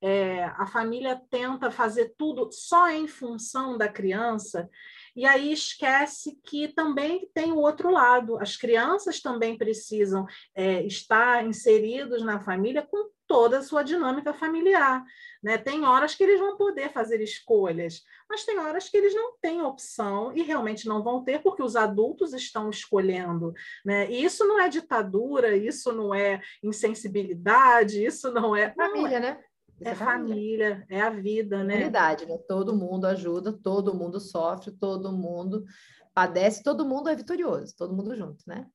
[0.00, 4.66] é, a família tenta fazer tudo só em função da criança,
[5.14, 8.38] e aí esquece que também tem o outro lado.
[8.38, 15.04] As crianças também precisam é, estar inseridos na família com toda a sua dinâmica familiar.
[15.40, 15.56] Né?
[15.56, 19.62] Tem horas que eles vão poder fazer escolhas, mas tem horas que eles não têm
[19.62, 23.54] opção e realmente não vão ter, porque os adultos estão escolhendo.
[23.84, 24.10] Né?
[24.10, 28.74] E isso não é ditadura, isso não é insensibilidade, isso não é.
[28.74, 29.44] Família, não, é, né?
[29.80, 31.74] É, é família, é a vida, né?
[31.74, 32.36] Comunidade, né?
[32.48, 35.64] Todo mundo ajuda, todo mundo sofre, todo mundo
[36.12, 38.66] padece, todo mundo é vitorioso, todo mundo junto, né?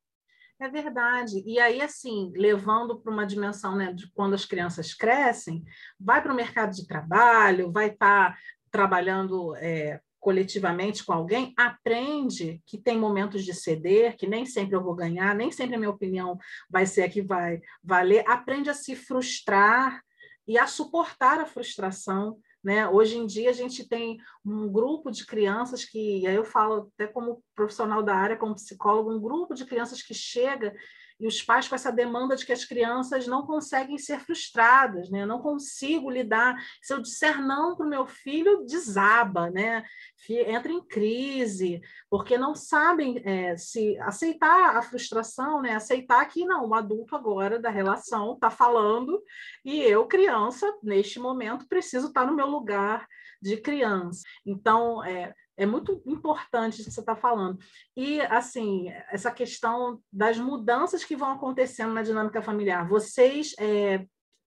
[0.60, 1.44] É verdade.
[1.46, 5.64] E aí, assim, levando para uma dimensão né, de quando as crianças crescem,
[6.00, 8.40] vai para o mercado de trabalho, vai estar tá
[8.72, 14.84] trabalhando é, coletivamente com alguém, aprende que tem momentos de ceder, que nem sempre eu
[14.84, 16.38] vou ganhar, nem sempre a minha opinião
[16.70, 20.02] vai ser a que vai valer, aprende a se frustrar
[20.48, 22.90] e a suportar a frustração, né?
[22.90, 27.06] Hoje em dia, a gente tem um grupo de crianças que, aí eu falo até
[27.06, 30.74] como profissional da área, como psicólogo, um grupo de crianças que chega
[31.20, 35.26] e os pais com essa demanda de que as crianças não conseguem ser frustradas, né?
[35.26, 36.56] Não consigo lidar.
[36.82, 39.84] Se eu disser não para o meu filho, desaba, né?
[40.30, 45.76] Entra em crise, porque não sabem é, se aceitar a frustração, né?
[45.76, 49.22] Aceitar que não, o adulto agora da relação está falando
[49.64, 53.08] e eu, criança, neste momento, preciso estar no meu lugar
[53.42, 54.24] de criança.
[54.46, 57.60] Então, é, é muito importante isso que você está falando.
[57.96, 62.88] E, assim, essa questão das mudanças que vão acontecendo na dinâmica familiar.
[62.88, 64.06] Vocês é,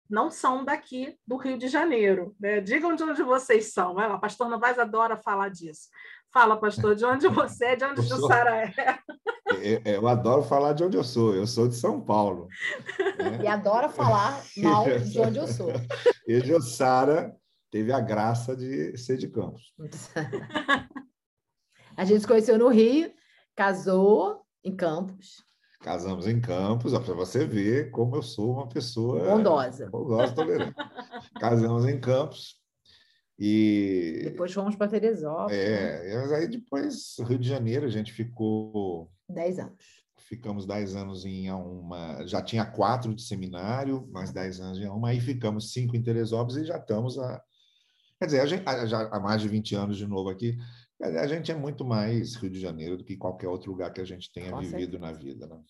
[0.08, 2.36] não são daqui do Rio de Janeiro.
[2.38, 2.60] Né?
[2.60, 3.94] Digam de onde vocês são.
[3.94, 5.88] Vai lá, pastor Novaes adora falar disso.
[6.32, 8.74] Fala, pastor, de onde você é, de onde Jussara é.
[9.84, 9.96] é.
[9.96, 11.34] Eu adoro falar de onde eu sou.
[11.34, 12.48] Eu sou de São Paulo.
[13.18, 13.40] Né?
[13.42, 15.72] E adora falar mal de onde eu sou.
[16.26, 17.36] E Jussara
[17.72, 19.72] teve a graça de ser de Campos.
[21.96, 23.10] a gente se conheceu no Rio,
[23.56, 25.42] casou em Campos.
[25.80, 30.76] Casamos em Campos, para você ver como eu sou uma pessoa bondosa, bondosa tolerante.
[31.40, 32.60] Casamos em Campos
[33.38, 35.58] e depois fomos para Teresópolis.
[35.58, 36.36] É, né?
[36.36, 39.82] aí depois Rio de Janeiro a gente ficou dez anos.
[40.18, 45.08] Ficamos dez anos em uma, já tinha quatro de seminário, mais dez anos em uma,
[45.08, 47.42] aí ficamos cinco em Teresópolis e já estamos a
[48.22, 50.56] Quer dizer, a gente, já há mais de 20 anos de novo aqui,
[51.02, 54.04] a gente é muito mais Rio de Janeiro do que qualquer outro lugar que a
[54.04, 54.98] gente tenha Com vivido certeza.
[55.00, 55.46] na vida.
[55.48, 55.60] Né?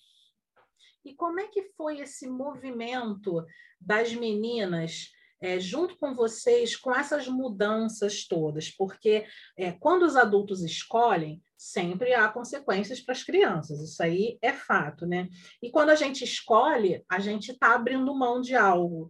[1.03, 3.43] E como é que foi esse movimento
[3.81, 5.09] das meninas
[5.41, 8.69] é, junto com vocês com essas mudanças todas?
[8.69, 9.25] Porque
[9.57, 15.07] é, quando os adultos escolhem, sempre há consequências para as crianças, isso aí é fato,
[15.07, 15.27] né?
[15.63, 19.09] E quando a gente escolhe, a gente está abrindo mão de algo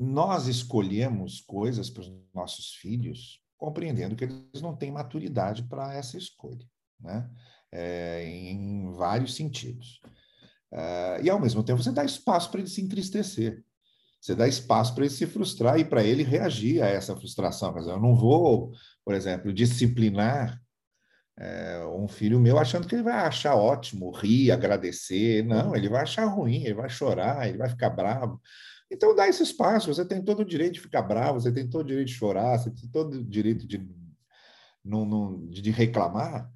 [0.00, 6.16] nós escolhemos coisas para os nossos filhos compreendendo que eles não têm maturidade para essa
[6.16, 6.66] escolha,
[6.98, 7.28] né?
[7.70, 10.00] É, em vários sentidos.
[10.72, 13.62] É, e, ao mesmo tempo, você dá espaço para ele se entristecer.
[14.18, 17.74] Você dá espaço para ele se frustrar e para ele reagir a essa frustração.
[17.74, 18.72] Dizer, eu não vou,
[19.04, 20.60] por exemplo, disciplinar
[21.38, 25.44] é, um filho meu achando que ele vai achar ótimo, rir, agradecer.
[25.44, 28.40] Não, ele vai achar ruim, ele vai chorar, ele vai ficar bravo.
[28.90, 29.92] Então, dá esse espaço.
[29.92, 32.58] Você tem todo o direito de ficar bravo, você tem todo o direito de chorar,
[32.58, 33.86] você tem todo o direito de,
[34.84, 36.50] não, não, de reclamar.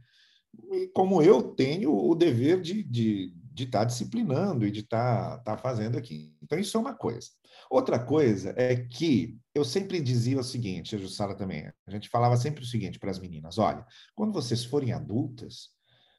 [0.73, 5.39] E como eu tenho o dever de, de, de estar tá disciplinando e de estar
[5.39, 6.35] tá, tá fazendo aqui.
[6.43, 7.29] Então, isso é uma coisa.
[7.71, 12.37] Outra coisa é que eu sempre dizia o seguinte, a Jussara também, a gente falava
[12.37, 15.71] sempre o seguinte para as meninas: olha, quando vocês forem adultas,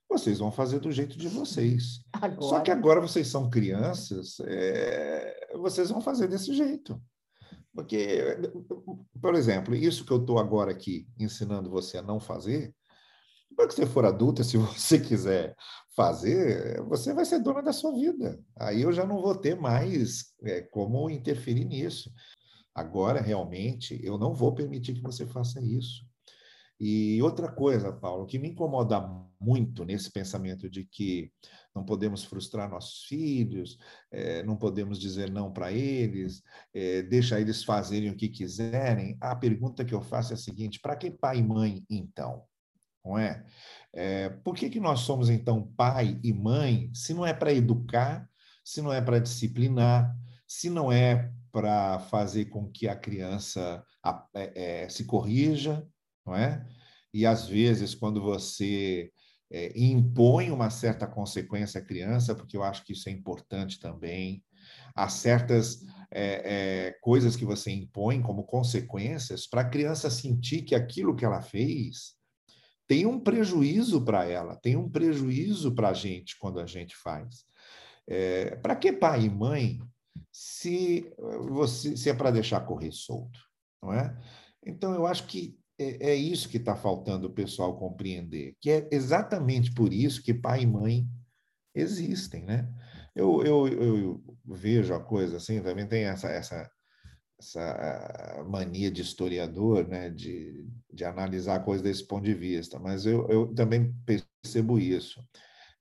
[0.09, 2.01] vocês vão fazer do jeito de vocês.
[2.13, 2.41] Agora...
[2.41, 5.44] Só que agora vocês são crianças, é...
[5.57, 7.01] vocês vão fazer desse jeito.
[7.73, 8.21] Porque,
[9.21, 12.73] por exemplo, isso que eu estou agora aqui ensinando você a não fazer,
[13.55, 15.55] quando você for adulta, se você quiser
[15.95, 18.39] fazer, você vai ser dona da sua vida.
[18.57, 22.11] Aí eu já não vou ter mais é, como interferir nisso.
[22.73, 26.05] Agora, realmente, eu não vou permitir que você faça isso.
[26.79, 28.99] E outra coisa, Paulo, que me incomoda
[29.39, 31.31] muito nesse pensamento de que
[31.73, 33.77] não podemos frustrar nossos filhos,
[34.11, 36.41] é, não podemos dizer não para eles,
[36.73, 39.17] é, deixa eles fazerem o que quiserem.
[39.21, 42.43] A pergunta que eu faço é a seguinte: para que pai e mãe, então?
[43.03, 43.45] Não é?
[43.93, 48.27] é por que, que nós somos, então, pai e mãe, se não é para educar,
[48.63, 50.13] se não é para disciplinar,
[50.47, 53.83] se não é para fazer com que a criança
[54.33, 55.87] é, é, se corrija,
[56.25, 56.65] não é?
[57.13, 59.11] E às vezes, quando você
[59.51, 64.43] é, impõe uma certa consequência à criança, porque eu acho que isso é importante também,
[64.95, 70.75] há certas é, é, coisas que você impõe como consequências para a criança sentir que
[70.75, 72.15] aquilo que ela fez
[72.87, 77.45] tem um prejuízo para ela, tem um prejuízo para a gente quando a gente faz.
[78.07, 79.79] É, para que pai e mãe
[80.31, 81.11] se
[81.49, 83.39] você se é para deixar correr solto,
[83.81, 84.15] não é?
[84.63, 88.87] Então eu acho que é, é isso que está faltando o pessoal compreender, que é
[88.91, 91.07] exatamente por isso que pai e mãe
[91.73, 92.67] existem, né?
[93.15, 96.69] Eu, eu, eu vejo a coisa assim, também tem essa, essa,
[97.39, 103.05] essa mania de historiador, né, de, de analisar a coisa desse ponto de vista, mas
[103.05, 105.21] eu, eu também percebo isso.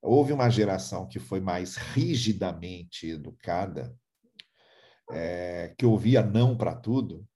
[0.00, 3.92] Houve uma geração que foi mais rigidamente educada,
[5.10, 7.26] é, que ouvia não para tudo,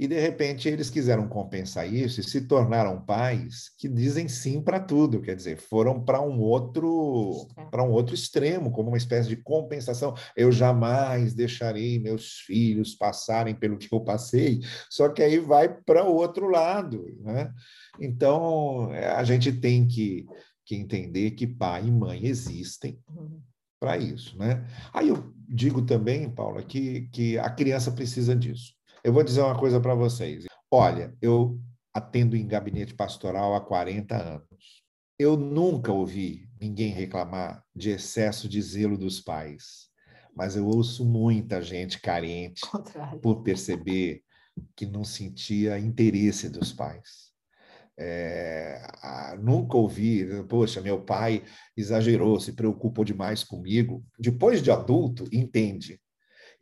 [0.00, 4.80] e de repente eles quiseram compensar isso e se tornaram pais que dizem sim para
[4.80, 9.36] tudo, quer dizer, foram para um outro para um outro extremo, como uma espécie de
[9.36, 10.14] compensação.
[10.34, 16.02] Eu jamais deixarei meus filhos passarem pelo que eu passei, só que aí vai para
[16.02, 17.52] o outro lado, né?
[18.00, 20.24] Então, a gente tem que,
[20.64, 23.38] que entender que pai e mãe existem uhum.
[23.78, 24.66] para isso, né?
[24.94, 28.79] Aí eu digo também, Paula, que, que a criança precisa disso.
[29.02, 30.44] Eu vou dizer uma coisa para vocês.
[30.70, 31.58] Olha, eu
[31.92, 34.82] atendo em gabinete pastoral há 40 anos.
[35.18, 39.88] Eu nunca ouvi ninguém reclamar de excesso de zelo dos pais,
[40.36, 43.20] mas eu ouço muita gente carente Contrário.
[43.20, 44.22] por perceber
[44.76, 47.30] que não sentia interesse dos pais.
[47.98, 48.82] É,
[49.42, 51.42] nunca ouvi, poxa, meu pai
[51.76, 54.04] exagerou, se preocupou demais comigo.
[54.18, 56.00] Depois de adulto, entende.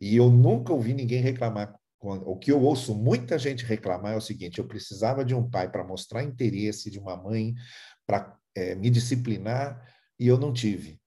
[0.01, 4.21] E eu nunca ouvi ninguém reclamar o que eu ouço muita gente reclamar é o
[4.21, 7.53] seguinte: eu precisava de um pai para mostrar interesse, de uma mãe
[8.07, 9.85] para é, me disciplinar,
[10.17, 10.99] e eu não tive.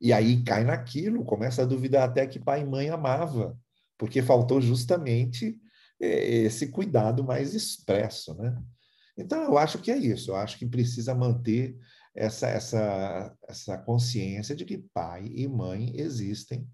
[0.00, 3.58] E aí cai naquilo, começa a duvidar até que pai e mãe amava,
[3.98, 5.58] porque faltou justamente
[6.00, 8.56] é, esse cuidado mais expresso, né?
[9.18, 10.30] Então eu acho que é isso.
[10.30, 11.78] Eu acho que precisa manter
[12.14, 16.68] essa essa essa consciência de que pai e mãe existem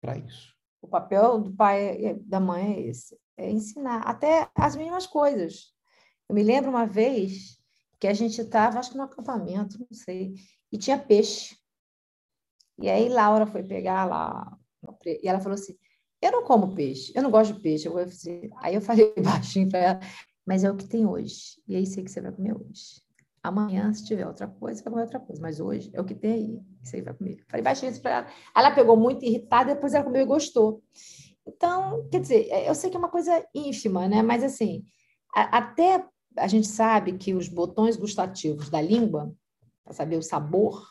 [0.00, 0.57] para isso.
[0.80, 5.72] O papel do pai e da mãe é esse, é ensinar até as mínimas coisas.
[6.28, 7.58] Eu me lembro uma vez
[7.98, 10.34] que a gente estava, acho que no acampamento, não sei,
[10.70, 11.56] e tinha peixe.
[12.78, 14.56] E aí Laura foi pegar lá,
[15.04, 15.76] e ela falou assim:
[16.22, 17.88] Eu não como peixe, eu não gosto de peixe.
[17.88, 18.50] Eu dizer.
[18.58, 20.00] Aí eu falei baixinho para ela,
[20.46, 23.07] mas é o que tem hoje, e é aí que você vai comer hoje.
[23.48, 25.40] Amanhã, se tiver outra coisa, vai comer outra coisa.
[25.40, 26.62] Mas hoje é o que tem aí.
[26.82, 27.44] Isso aí vai comer.
[27.48, 28.26] Falei baixinho isso para ela.
[28.54, 30.82] Ela pegou muito irritada, depois ela comeu e gostou.
[31.46, 34.22] Então, quer dizer, é, eu sei que é uma coisa ínfima, né?
[34.22, 34.84] Mas assim,
[35.34, 36.04] a, até
[36.36, 39.34] a gente sabe que os botões gustativos da língua,
[39.82, 40.86] para saber o sabor,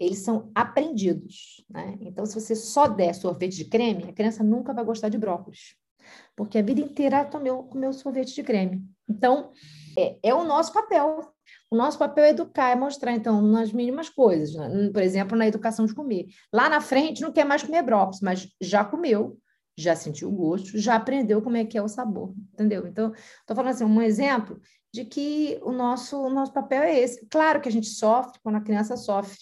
[0.00, 1.98] eles são aprendidos, né?
[2.00, 5.76] Então, se você só der sorvete de creme, a criança nunca vai gostar de brócolis,
[6.34, 8.82] porque a vida inteira ela comeu, comeu sorvete de creme.
[9.06, 9.52] Então,
[9.98, 11.30] é, é o nosso papel
[11.70, 14.54] o nosso papel é educar, é mostrar, então, nas mínimas coisas.
[14.54, 14.90] Né?
[14.92, 16.26] Por exemplo, na educação de comer.
[16.52, 19.38] Lá na frente, não quer mais comer brócolis, mas já comeu,
[19.76, 22.86] já sentiu o gosto, já aprendeu como é que é o sabor, entendeu?
[22.86, 24.60] Então, estou falando assim, um exemplo
[24.92, 27.24] de que o nosso, o nosso papel é esse.
[27.26, 29.38] Claro que a gente sofre quando a criança sofre,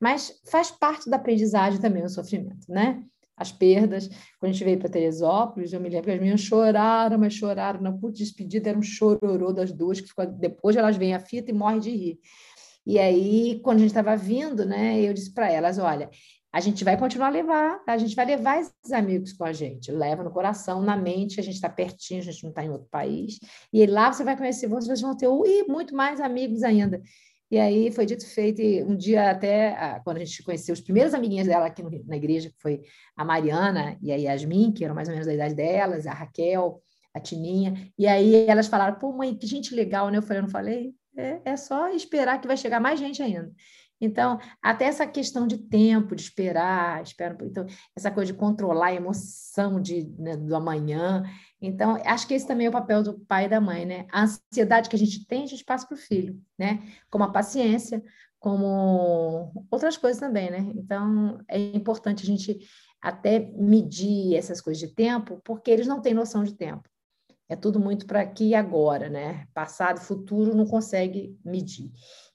[0.00, 3.04] mas faz parte da aprendizagem também o sofrimento, né?
[3.40, 4.08] As perdas.
[4.38, 7.80] Quando a gente veio para Teresópolis, eu me lembro que as meninas choraram, mas choraram
[7.80, 11.50] na puta despedida, era um chororô das duas, que ficou, depois elas veem a fita
[11.50, 12.18] e morrem de rir.
[12.86, 16.10] E aí, quando a gente estava vindo, né, eu disse para elas: olha,
[16.52, 19.90] a gente vai continuar a levar, a gente vai levar esses amigos com a gente,
[19.90, 22.88] leva no coração, na mente, a gente está pertinho, a gente não está em outro
[22.90, 23.38] país,
[23.72, 27.00] e lá você vai conhecer, vocês vão ter e muito mais amigos ainda.
[27.50, 31.12] E aí foi dito feito, e um dia até, quando a gente conheceu os primeiros
[31.14, 32.82] amiguinhos dela aqui na igreja, que foi
[33.16, 36.80] a Mariana e a Yasmin, que eram mais ou menos da idade delas, a Raquel,
[37.12, 40.18] a Tininha, e aí elas falaram, pô, mãe, que gente legal, né?
[40.18, 40.94] Eu falei, eu não falei?
[41.16, 43.52] É, é só esperar que vai chegar mais gente ainda.
[44.00, 48.94] Então, até essa questão de tempo, de esperar, espera, então, essa coisa de controlar a
[48.94, 51.22] emoção de, né, do amanhã,
[51.60, 54.06] Então, acho que esse também é o papel do pai e da mãe, né?
[54.10, 56.82] A ansiedade que a gente tem, a gente passa para o filho, né?
[57.10, 58.02] Como a paciência,
[58.38, 60.72] como outras coisas também, né?
[60.74, 62.58] Então, é importante a gente
[63.00, 66.88] até medir essas coisas de tempo, porque eles não têm noção de tempo.
[67.48, 69.46] É tudo muito para aqui e agora, né?
[69.52, 71.90] Passado futuro não consegue medir.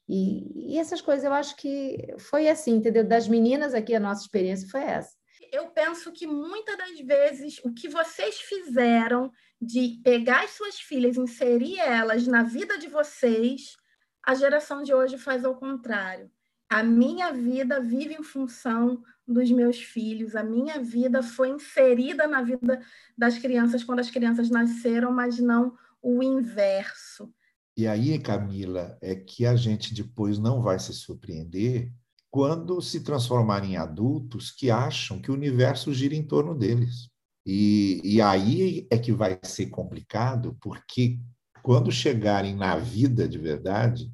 [0.07, 3.03] E, e, essas coisas eu acho que foi assim, entendeu?
[3.03, 5.15] Das meninas aqui, a nossa experiência foi essa.
[5.55, 9.31] Eu penso que muitas das vezes o que vocês fizeram
[9.61, 13.77] de pegar as suas filhas, inserir elas na vida de vocês,
[14.21, 16.29] a geração de hoje faz ao contrário.
[16.69, 22.41] A minha vida vive em função dos meus filhos, a minha vida foi inserida na
[22.41, 22.81] vida
[23.17, 27.33] das crianças quando as crianças nasceram, mas não o inverso.
[27.77, 31.93] E aí, Camila, é que a gente depois não vai se surpreender
[32.35, 37.07] quando se transformarem em adultos que acham que o universo gira em torno deles.
[37.45, 41.17] E, e aí é que vai ser complicado, porque
[41.63, 44.11] quando chegarem na vida de verdade,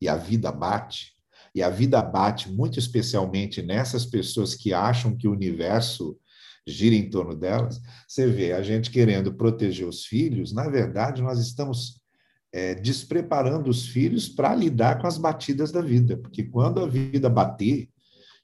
[0.00, 1.12] e a vida bate,
[1.54, 6.18] e a vida bate muito especialmente nessas pessoas que acham que o universo
[6.66, 11.38] gira em torno delas, você vê a gente querendo proteger os filhos, na verdade, nós
[11.38, 11.99] estamos
[12.52, 17.28] é, despreparando os filhos para lidar com as batidas da vida, porque quando a vida
[17.28, 17.88] bater,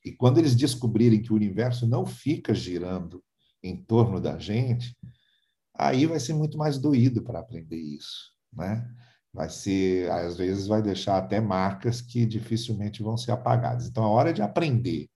[0.04, 3.22] e quando eles descobrirem que o universo não fica girando
[3.62, 4.96] em torno da gente,
[5.74, 8.88] aí vai ser muito mais doído para aprender isso, né?
[9.36, 13.86] vai ser, às vezes, vai deixar até marcas que dificilmente vão ser apagadas.
[13.86, 15.10] Então, a hora de aprender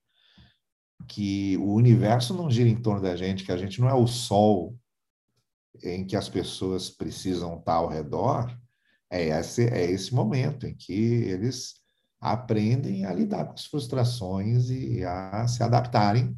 [1.07, 4.05] que o universo não gira em torno da gente, que a gente não é o
[4.05, 4.77] sol
[5.81, 8.55] em que as pessoas precisam estar ao redor,
[9.11, 11.75] é esse, é esse momento em que eles
[12.19, 16.35] aprendem a lidar com as frustrações e a se adaptarem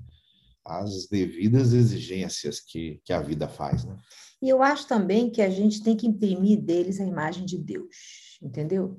[0.65, 3.83] às devidas exigências que, que a vida faz.
[3.83, 3.95] Né?
[4.41, 8.39] E eu acho também que a gente tem que imprimir deles a imagem de Deus,
[8.41, 8.97] entendeu?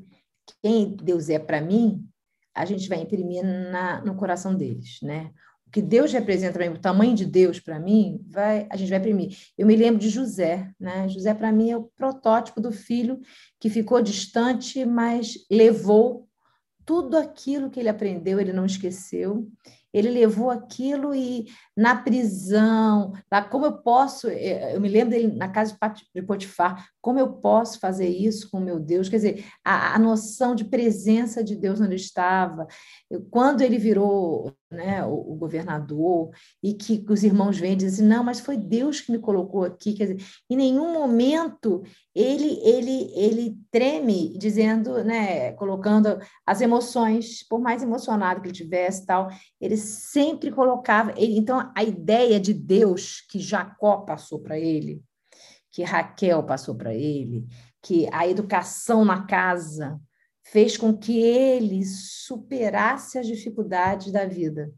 [0.63, 2.07] Quem Deus é para mim,
[2.55, 5.33] a gente vai imprimir na, no coração deles, né?
[5.75, 9.37] Que Deus representa o tamanho de Deus para mim, vai, a gente vai imprimir.
[9.59, 11.09] Eu me lembro de José, né?
[11.09, 13.19] José para mim é o protótipo do filho
[13.59, 16.29] que ficou distante, mas levou
[16.87, 19.49] tudo aquilo que ele aprendeu, ele não esqueceu
[19.95, 25.29] ele levou aquilo e na prisão, lá, como eu posso, eh, eu me lembro dele
[25.37, 25.79] na casa
[26.13, 29.09] de Potifar, como eu posso fazer isso com meu Deus?
[29.09, 32.67] Quer dizer, a, a noção de presença de Deus onde estava,
[33.31, 36.31] quando ele virou né, o, o, governador,
[36.63, 39.95] e que os irmãos vêm e dizem, não, mas foi Deus que me colocou aqui.
[39.95, 41.83] Quer dizer, em nenhum momento
[42.15, 49.07] ele, ele, ele treme, dizendo, né, colocando as emoções, por mais emocionado que ele tivesse,
[49.07, 49.29] tal,
[49.61, 51.13] ele sempre colocava.
[51.17, 55.03] Ele, então, a ideia de Deus que Jacó passou para ele,
[55.71, 57.47] que Raquel passou para ele,
[57.83, 60.01] que a educação na casa,
[60.45, 64.73] fez com que ele superasse as dificuldades da vida.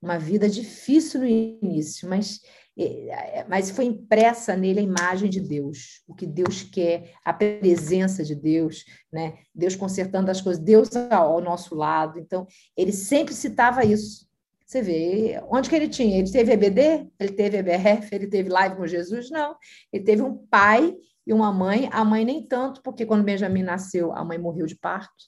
[0.00, 2.40] Uma vida difícil no início, mas,
[2.76, 8.24] é, mas foi impressa nele a imagem de Deus, o que Deus quer, a presença
[8.24, 9.34] de Deus, né?
[9.54, 12.18] Deus consertando as coisas, Deus ao nosso lado.
[12.18, 14.29] Então, ele sempre citava isso.
[14.70, 16.20] Você vê, onde que ele tinha?
[16.20, 17.10] Ele teve EBD?
[17.18, 18.14] Ele teve EBRF?
[18.14, 19.28] Ele teve live com Jesus?
[19.28, 19.56] Não.
[19.92, 20.96] Ele teve um pai
[21.26, 24.76] e uma mãe, a mãe nem tanto, porque quando Benjamin nasceu, a mãe morreu de
[24.76, 25.24] parto.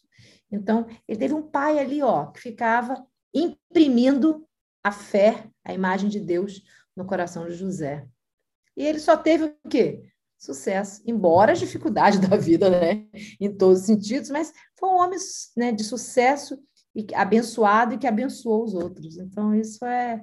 [0.49, 4.47] Então, ele teve um pai ali, ó, que ficava imprimindo
[4.81, 6.63] a fé, a imagem de Deus
[6.97, 8.07] no coração de José.
[8.77, 10.05] E ele só teve o quê?
[10.39, 13.09] Sucesso, embora as dificuldades da vida, né,
[13.41, 15.19] em todos os sentidos, mas foi um homem
[15.57, 16.57] né, de sucesso
[16.95, 19.19] e abençoado e que abençoou os outros.
[19.19, 20.23] Então, isso é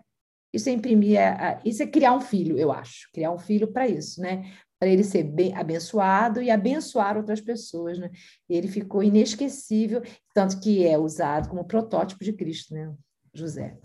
[0.51, 3.87] isso é imprimir, é, isso é criar um filho, eu acho, criar um filho para
[3.87, 4.51] isso, né?
[4.79, 8.09] para ele ser bem abençoado e abençoar outras pessoas, né?
[8.49, 10.01] Ele ficou inesquecível,
[10.33, 12.95] tanto que é usado como protótipo de Cristo, né?
[13.33, 13.77] José.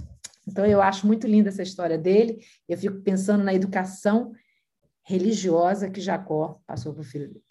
[0.46, 2.38] Então eu acho muito linda essa história dele.
[2.68, 4.32] Eu fico pensando na educação
[5.02, 7.44] religiosa que Jacó passou para o filho dele.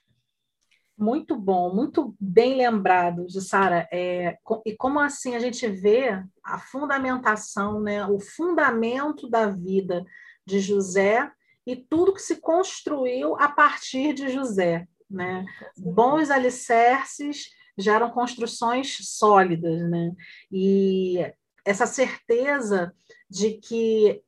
[0.98, 3.88] Muito bom, muito bem lembrado, Sara.
[3.91, 10.06] É, e como assim a gente vê a fundamentação, né, o fundamento da vida
[10.46, 11.32] de José
[11.66, 14.88] e tudo que se construiu a partir de José.
[15.10, 15.46] Né?
[15.78, 19.89] Bons alicerces geram construções sólidas.
[19.89, 20.12] Né?
[20.52, 21.34] E
[21.66, 22.94] essa certeza
[23.30, 24.22] de que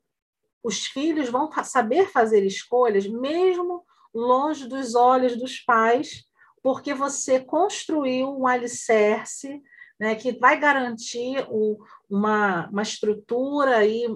[0.64, 6.25] os filhos vão saber fazer escolhas, mesmo longe dos olhos dos pais,
[6.66, 9.62] porque você construiu um alicerce
[10.00, 11.78] né, que vai garantir o,
[12.10, 14.08] uma, uma estrutura aí,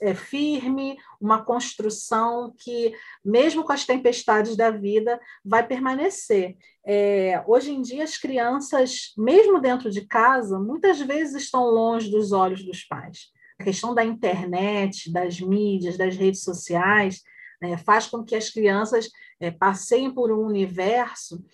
[0.00, 6.56] é, firme, uma construção que, mesmo com as tempestades da vida, vai permanecer.
[6.86, 12.32] É, hoje em dia, as crianças, mesmo dentro de casa, muitas vezes estão longe dos
[12.32, 13.26] olhos dos pais.
[13.58, 17.22] A questão da internet, das mídias, das redes sociais,
[17.60, 21.44] né, faz com que as crianças é, passeiem por um universo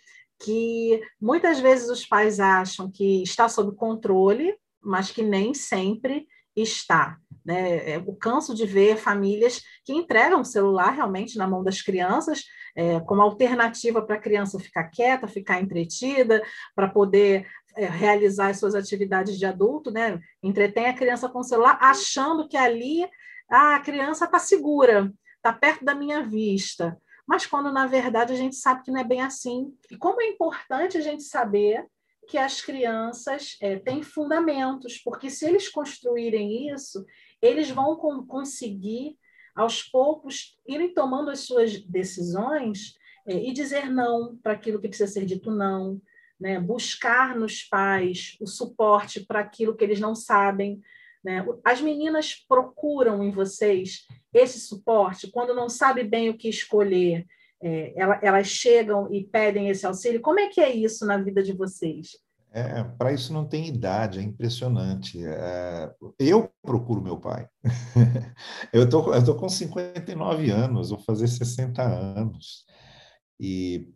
[0.40, 6.26] que muitas vezes os pais acham que está sob controle, mas que nem sempre
[6.56, 7.18] está.
[7.44, 7.96] Né?
[7.96, 13.00] Eu canso de ver famílias que entregam o celular realmente na mão das crianças, é,
[13.00, 16.42] como alternativa para a criança ficar quieta, ficar entretida,
[16.74, 20.18] para poder é, realizar as suas atividades de adulto, né?
[20.42, 23.06] entretém a criança com o celular, achando que ali
[23.48, 26.96] a criança está segura, está perto da minha vista
[27.30, 29.72] mas quando na verdade a gente sabe que não é bem assim.
[29.88, 31.86] E como é importante a gente saber
[32.26, 37.06] que as crianças é, têm fundamentos, porque se eles construírem isso,
[37.40, 39.16] eles vão com, conseguir,
[39.54, 45.12] aos poucos, irem tomando as suas decisões é, e dizer não para aquilo que precisa
[45.12, 46.02] ser dito não,
[46.38, 46.58] né?
[46.58, 50.82] buscar nos pais o suporte para aquilo que eles não sabem,
[51.22, 51.44] né?
[51.64, 57.26] As meninas procuram em vocês esse suporte quando não sabe bem o que escolher.
[57.62, 60.22] É, elas chegam e pedem esse auxílio.
[60.22, 62.12] Como é que é isso na vida de vocês?
[62.52, 65.22] É, para isso não tem idade, é impressionante.
[65.24, 67.46] É, eu procuro meu pai.
[68.72, 72.64] eu tô, estou com 59 anos, vou fazer 60 anos.
[73.38, 73.88] E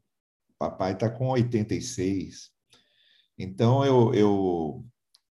[0.59, 2.51] papai está com 86.
[3.39, 4.85] Então, eu, eu,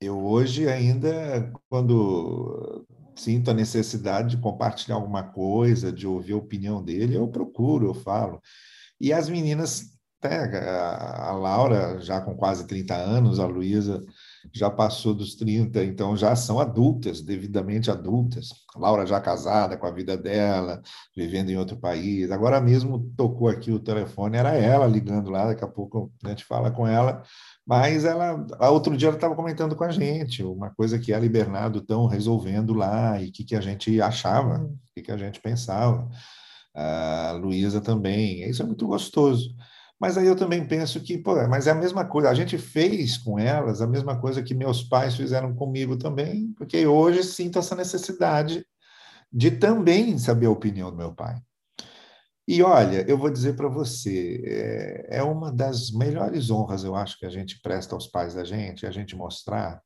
[0.02, 2.86] eu hoje ainda, quando
[3.16, 7.94] sinto a necessidade de compartilhar alguma coisa, de ouvir a opinião dele, eu procuro, eu
[7.94, 8.42] falo.
[9.00, 9.92] E as meninas,
[10.24, 14.04] a Laura já com quase 30 anos, a Luísa
[14.54, 18.50] já passou dos 30, então já são adultas, devidamente adultas.
[18.76, 20.82] Laura já casada com a vida dela,
[21.16, 22.32] vivendo em outro país.
[22.32, 26.46] Agora mesmo tocou aqui o telefone, era ela ligando lá, daqui a pouco a gente
[26.46, 27.24] fala com ela
[27.66, 31.30] mas ela, outro dia ela estava comentando com a gente uma coisa que ela e
[31.30, 35.18] Bernardo estão resolvendo lá e o que, que a gente achava, o que, que a
[35.18, 36.10] gente pensava.
[36.76, 38.44] A Luísa também.
[38.50, 39.56] Isso é muito gostoso.
[40.02, 42.28] Mas aí eu também penso que, pô, mas é a mesma coisa.
[42.28, 46.88] A gente fez com elas a mesma coisa que meus pais fizeram comigo também, porque
[46.88, 48.66] hoje sinto essa necessidade
[49.32, 51.40] de também saber a opinião do meu pai.
[52.48, 57.20] E olha, eu vou dizer para você, é, é uma das melhores honras, eu acho,
[57.20, 59.80] que a gente presta aos pais da gente, é a gente mostrar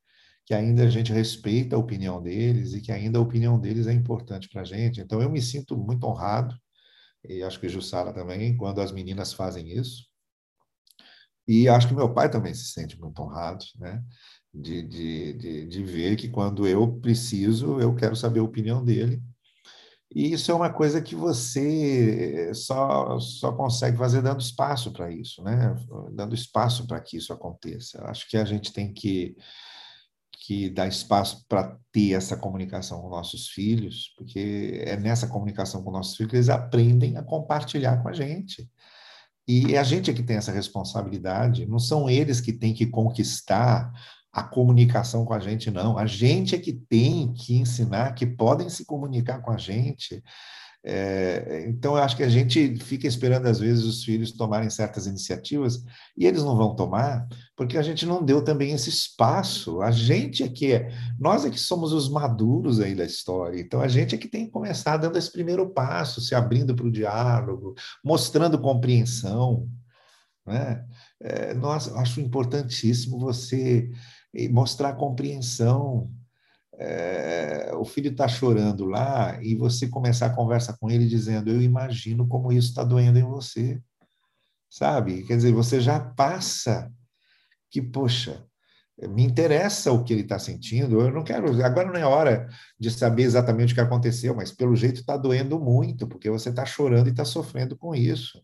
[0.46, 3.92] que ainda a gente respeita a opinião deles e que ainda a opinião deles é
[3.92, 5.02] importante para a gente.
[5.02, 6.56] Então, eu me sinto muito honrado,
[7.30, 10.06] e acho que Jussara também, quando as meninas fazem isso.
[11.48, 14.04] E acho que meu pai também se sente muito honrado, né?
[14.54, 19.22] De, de, de, de ver que quando eu preciso, eu quero saber a opinião dele
[20.16, 25.44] e isso é uma coisa que você só, só consegue fazer dando espaço para isso,
[25.44, 25.76] né?
[26.14, 28.02] dando espaço para que isso aconteça.
[28.06, 29.36] Acho que a gente tem que,
[30.46, 35.92] que dar espaço para ter essa comunicação com nossos filhos, porque é nessa comunicação com
[35.92, 38.70] nossos filhos que eles aprendem a compartilhar com a gente.
[39.48, 43.92] E a gente é que tem essa responsabilidade, não são eles que têm que conquistar
[44.32, 45.98] a comunicação com a gente, não.
[45.98, 50.22] A gente é que tem que ensinar que podem se comunicar com a gente.
[50.88, 55.08] É, então, eu acho que a gente fica esperando, às vezes, os filhos tomarem certas
[55.08, 55.84] iniciativas
[56.16, 57.28] e eles não vão tomar,
[57.58, 59.82] porque a gente não deu também esse espaço.
[59.82, 63.60] A gente é que é, nós é que somos os maduros aí da história.
[63.60, 66.86] Então, a gente é que tem que começar dando esse primeiro passo, se abrindo para
[66.86, 67.74] o diálogo,
[68.04, 69.68] mostrando compreensão.
[70.46, 70.86] Né?
[71.20, 73.90] É, nossa, acho importantíssimo você
[74.32, 76.12] e mostrar compreensão.
[76.78, 81.62] É, o filho está chorando lá e você começar a conversa com ele dizendo: Eu
[81.62, 83.82] imagino como isso está doendo em você.
[84.70, 85.24] Sabe?
[85.24, 86.92] Quer dizer, você já passa
[87.72, 88.46] que, poxa,
[89.10, 91.00] me interessa o que ele está sentindo.
[91.02, 91.64] Eu não quero.
[91.64, 92.50] Agora não é hora
[92.80, 96.66] de saber exatamente o que aconteceu, mas pelo jeito está doendo muito, porque você está
[96.66, 98.42] chorando e está sofrendo com isso.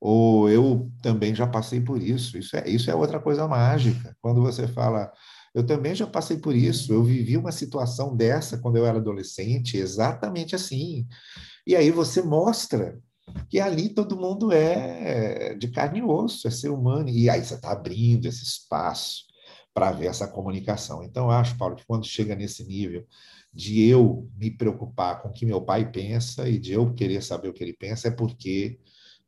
[0.00, 2.36] Ou eu também já passei por isso.
[2.36, 4.14] Isso é, isso é outra coisa mágica.
[4.20, 5.10] Quando você fala,
[5.54, 9.76] eu também já passei por isso, eu vivi uma situação dessa quando eu era adolescente,
[9.76, 11.06] exatamente assim.
[11.66, 12.98] E aí você mostra
[13.48, 17.08] que ali todo mundo é de carne e osso, é ser humano.
[17.08, 19.24] E aí você está abrindo esse espaço
[19.72, 21.02] para ver essa comunicação.
[21.02, 23.06] Então, eu acho, Paulo, que quando chega nesse nível
[23.52, 27.48] de eu me preocupar com o que meu pai pensa e de eu querer saber
[27.48, 28.78] o que ele pensa, é porque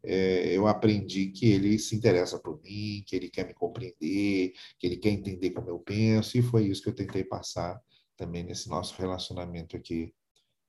[0.06, 4.86] é, eu aprendi que ele se interessa por mim, que ele quer me compreender, que
[4.86, 7.82] ele quer entender como eu penso, e foi isso que eu tentei passar
[8.16, 10.14] também nesse nosso relacionamento aqui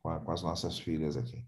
[0.01, 1.45] com, a, com as nossas filhas aqui.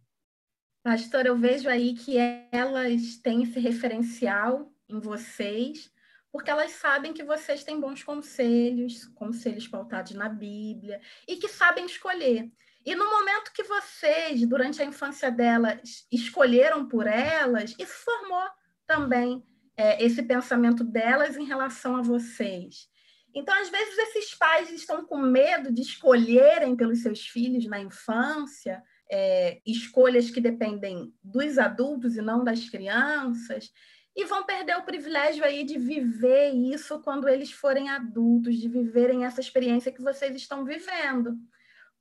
[0.83, 2.15] Pastor, eu vejo aí que
[2.51, 5.91] elas têm esse referencial em vocês,
[6.31, 11.85] porque elas sabem que vocês têm bons conselhos, conselhos pautados na Bíblia, e que sabem
[11.85, 12.51] escolher.
[12.89, 18.49] E no momento que vocês, durante a infância delas, escolheram por elas, isso formou
[18.87, 19.45] também
[19.77, 22.89] é, esse pensamento delas em relação a vocês.
[23.35, 28.81] Então, às vezes, esses pais estão com medo de escolherem pelos seus filhos na infância,
[29.07, 33.71] é, escolhas que dependem dos adultos e não das crianças,
[34.15, 39.25] e vão perder o privilégio aí de viver isso quando eles forem adultos, de viverem
[39.25, 41.37] essa experiência que vocês estão vivendo.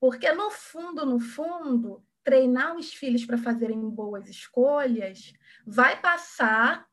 [0.01, 5.33] Porque, no fundo, no fundo, treinar os filhos para fazerem boas escolhas
[5.67, 6.87] vai passar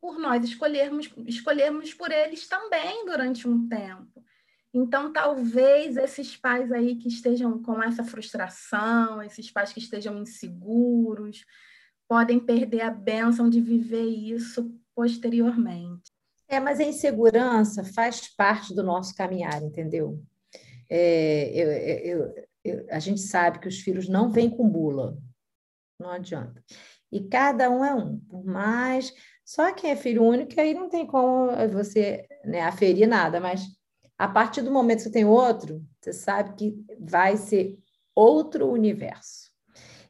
[0.00, 4.24] por nós escolhermos, escolhermos por eles também durante um tempo.
[4.72, 11.44] Então, talvez esses pais aí que estejam com essa frustração, esses pais que estejam inseguros,
[12.08, 16.12] podem perder a bênção de viver isso posteriormente.
[16.48, 20.22] É, mas a insegurança faz parte do nosso caminhar, entendeu?
[20.90, 22.34] É, eu, eu,
[22.64, 25.16] eu, a gente sabe que os filhos não vêm com bula,
[25.98, 26.62] não adianta.
[27.12, 29.12] E cada um é um, por mais.
[29.44, 33.66] Só quem é filho único, aí não tem como você né, aferir nada, mas
[34.18, 37.78] a partir do momento que você tem outro, você sabe que vai ser
[38.14, 39.50] outro universo.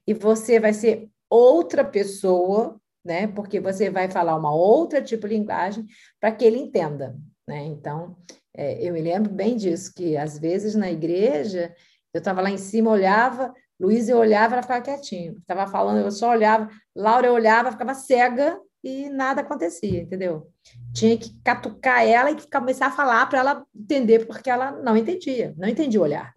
[0.06, 3.28] E você vai ser outra pessoa, né?
[3.28, 5.86] Porque você vai falar uma outra tipo de linguagem
[6.18, 7.16] para que ele entenda,
[7.46, 7.64] né?
[7.66, 8.16] Então,
[8.54, 11.74] é, eu me lembro bem disso, que às vezes na igreja,
[12.12, 15.38] eu estava lá em cima, olhava, Luiz eu olhava, ela ficava quietinho.
[15.38, 20.50] Estava falando, eu só olhava, Laura eu olhava, ficava cega e nada acontecia, entendeu?
[20.92, 25.54] Tinha que catucar ela e começar a falar para ela entender, porque ela não entendia,
[25.56, 26.30] não entendia o olhar.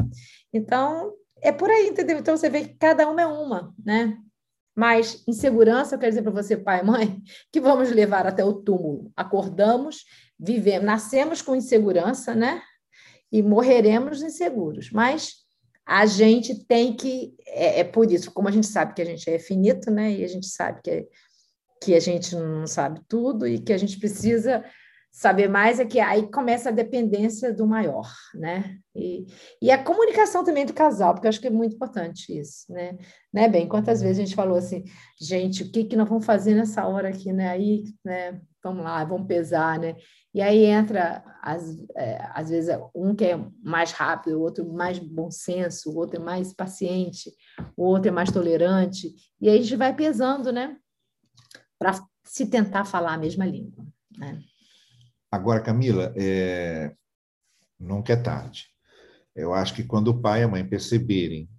[0.54, 2.18] Então, é por aí, entendeu?
[2.18, 4.18] Então, você vê que cada uma é uma, né?
[4.76, 8.54] Mas insegurança, eu quero dizer para você, pai e mãe, que vamos levar até o
[8.54, 9.12] túmulo.
[9.16, 10.06] Acordamos,
[10.44, 12.62] vivemos, nascemos com insegurança, né?
[13.32, 14.92] E morreremos inseguros.
[14.92, 15.36] Mas
[15.86, 17.34] a gente tem que.
[17.48, 20.12] É, é, por isso, como a gente sabe que a gente é finito, né?
[20.12, 21.08] E a gente sabe que
[21.84, 24.64] que a gente não sabe tudo e que a gente precisa
[25.12, 28.78] saber mais, é que aí começa a dependência do maior, né?
[28.96, 29.28] E,
[29.62, 32.98] e a comunicação também do casal, porque eu acho que é muito importante isso, né?
[33.32, 33.68] né, bem?
[33.68, 34.84] Quantas vezes a gente falou assim,
[35.22, 37.50] gente, o que que nós vamos fazer nessa hora aqui, né?
[37.50, 38.42] Aí, né?
[38.64, 39.96] Vamos lá, vamos pesar, né?
[40.34, 44.98] E aí entra, às, é, às vezes, um que é mais rápido, o outro mais
[44.98, 47.32] bom senso, o outro é mais paciente,
[47.76, 50.78] o outro é mais tolerante, e aí a gente vai pesando, né?
[51.84, 53.86] para se tentar falar a mesma língua.
[54.18, 54.42] Né?
[55.30, 56.96] Agora, Camila, é...
[57.78, 58.68] nunca é tarde.
[59.36, 61.50] Eu acho que quando o pai e a mãe perceberem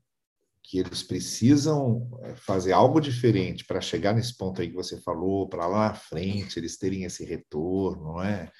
[0.64, 5.46] que eles precisam é, fazer algo diferente para chegar nesse ponto aí que você falou,
[5.46, 8.50] para lá na frente, eles terem esse retorno, não é?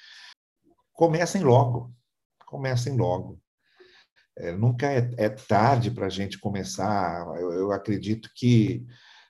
[0.93, 1.91] Comecem logo,
[2.45, 3.41] comecem logo.
[4.37, 7.25] É, nunca é, é tarde para a gente começar.
[7.39, 8.85] Eu, eu acredito que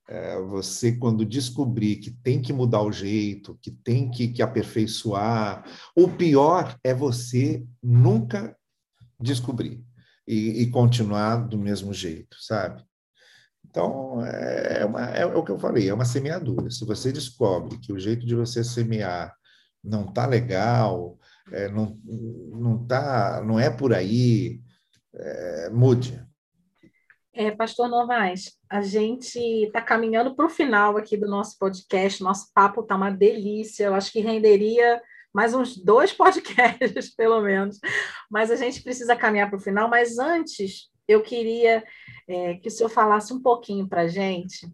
[0.09, 5.63] é, você, quando descobrir que tem que mudar o jeito, que tem que, que aperfeiçoar,
[5.95, 8.55] o pior é você nunca
[9.19, 9.81] descobrir
[10.27, 12.83] e, e continuar do mesmo jeito, sabe?
[13.69, 16.69] Então, é, uma, é, é, o que eu falei, é uma semeadura.
[16.69, 19.35] Se você descobre que o jeito de você semear
[19.83, 21.17] não está legal,
[21.51, 21.99] é, não,
[22.51, 24.61] não, tá, não é por aí,
[25.13, 26.23] é, mude.
[27.33, 32.23] É, Pastor Novaes, a gente está caminhando para o final aqui do nosso podcast.
[32.23, 33.85] Nosso papo está uma delícia.
[33.85, 35.01] Eu acho que renderia
[35.35, 37.77] mais uns dois podcasts, pelo menos.
[38.31, 39.89] Mas a gente precisa caminhar para o final.
[39.89, 41.83] Mas antes, eu queria
[42.25, 44.65] é, que o senhor falasse um pouquinho para a gente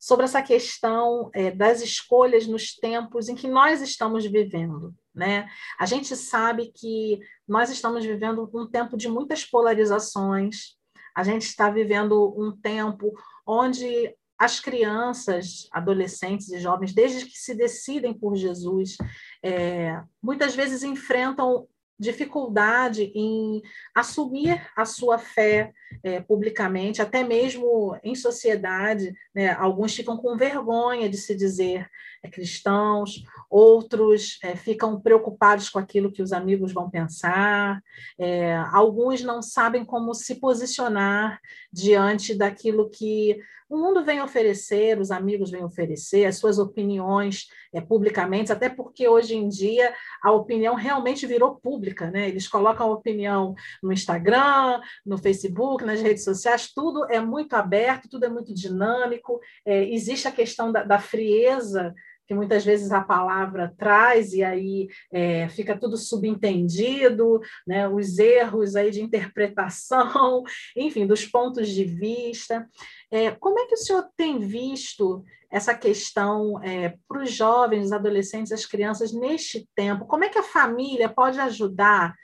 [0.00, 4.92] sobre essa questão é, das escolhas nos tempos em que nós estamos vivendo.
[5.14, 5.48] Né?
[5.78, 10.76] A gente sabe que nós estamos vivendo um tempo de muitas polarizações,
[11.14, 13.12] a gente está vivendo um tempo
[13.46, 18.96] onde as crianças, adolescentes e jovens, desde que se decidem por Jesus,
[19.42, 21.66] é, muitas vezes enfrentam
[21.98, 23.60] dificuldade em
[23.94, 25.70] assumir a sua fé
[26.02, 29.14] é, publicamente, até mesmo em sociedade.
[29.34, 29.50] Né?
[29.52, 31.88] Alguns ficam com vergonha de se dizer
[32.22, 37.80] é, cristãos, outros é, ficam preocupados com aquilo que os amigos vão pensar,
[38.18, 41.40] é, alguns não sabem como se posicionar
[41.72, 43.38] diante daquilo que
[43.70, 49.06] o mundo vem oferecer, os amigos vêm oferecer, as suas opiniões é, publicamente, até porque
[49.06, 52.28] hoje em dia a opinião realmente virou pública, né?
[52.28, 58.08] Eles colocam a opinião no Instagram, no Facebook, nas redes sociais, tudo é muito aberto,
[58.08, 59.19] tudo é muito dinâmico,
[59.64, 61.94] é, existe a questão da, da frieza
[62.30, 67.88] que muitas vezes a palavra traz e aí é, fica tudo subentendido, né?
[67.88, 70.44] os erros aí de interpretação,
[70.76, 72.68] enfim, dos pontos de vista.
[73.10, 77.92] É, como é que o senhor tem visto essa questão é, para os jovens, os
[77.92, 80.06] adolescentes, as crianças neste tempo?
[80.06, 82.14] Como é que a família pode ajudar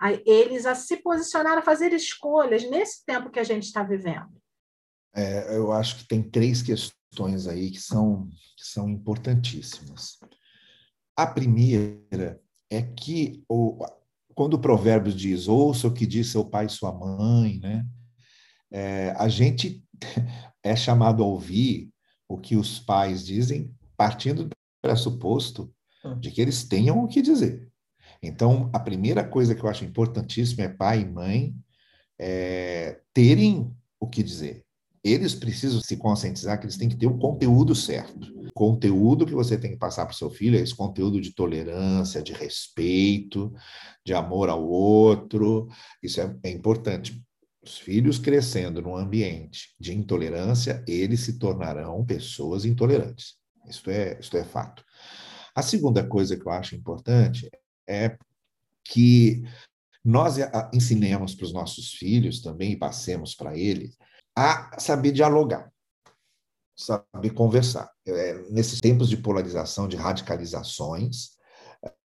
[0.00, 4.30] a eles a se posicionar, a fazer escolhas nesse tempo que a gente está vivendo?
[5.14, 10.18] É, eu acho que tem três questões aí que são, que são importantíssimas.
[11.16, 12.40] A primeira
[12.70, 13.84] é que o,
[14.34, 17.86] quando o provérbio diz ouça o que diz seu pai e sua mãe, né?
[18.70, 19.82] É, a gente
[20.62, 21.90] é chamado a ouvir
[22.28, 25.72] o que os pais dizem, partindo do pressuposto
[26.04, 26.20] hum.
[26.20, 27.68] de que eles tenham o que dizer.
[28.22, 31.54] Então, a primeira coisa que eu acho importantíssima é pai e mãe
[32.18, 34.64] é, terem o que dizer.
[35.08, 38.28] Eles precisam se conscientizar que eles têm que ter o conteúdo certo.
[38.46, 41.34] O conteúdo que você tem que passar para o seu filho é esse conteúdo de
[41.34, 43.52] tolerância, de respeito,
[44.04, 45.68] de amor ao outro.
[46.02, 47.22] Isso é, é importante.
[47.62, 53.34] Os filhos crescendo num ambiente de intolerância, eles se tornarão pessoas intolerantes.
[53.66, 54.84] Isso é, isso é fato.
[55.54, 57.50] A segunda coisa que eu acho importante
[57.88, 58.16] é
[58.84, 59.42] que
[60.04, 60.36] nós
[60.72, 63.96] ensinemos para os nossos filhos também e passemos para eles
[64.38, 65.68] a saber dialogar,
[66.76, 67.90] saber conversar.
[68.06, 71.30] É, nesses tempos de polarização, de radicalizações,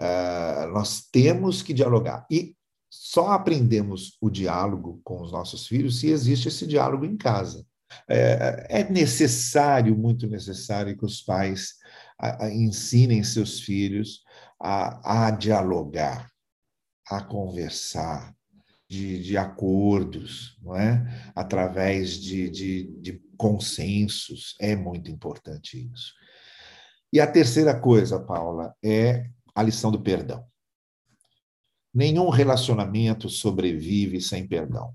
[0.01, 2.25] é, nós temos que dialogar.
[2.31, 2.55] E
[2.89, 7.67] só aprendemos o diálogo com os nossos filhos se existe esse diálogo em casa.
[8.09, 11.75] É, é necessário, muito necessário, que os pais
[12.17, 14.23] a, a ensinem seus filhos
[14.61, 16.31] a, a dialogar,
[17.11, 18.33] a conversar,
[18.93, 21.33] de, de, acordos, não é?
[21.35, 24.55] através de, de, de, consensos.
[24.61, 26.13] É muito importante isso.
[27.11, 30.45] E a terceira coisa, Paula, é a lição do perdão.
[31.93, 34.95] Nenhum relacionamento sobrevive sem perdão.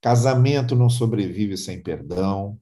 [0.00, 2.58] Casamento não sobrevive sem perdão.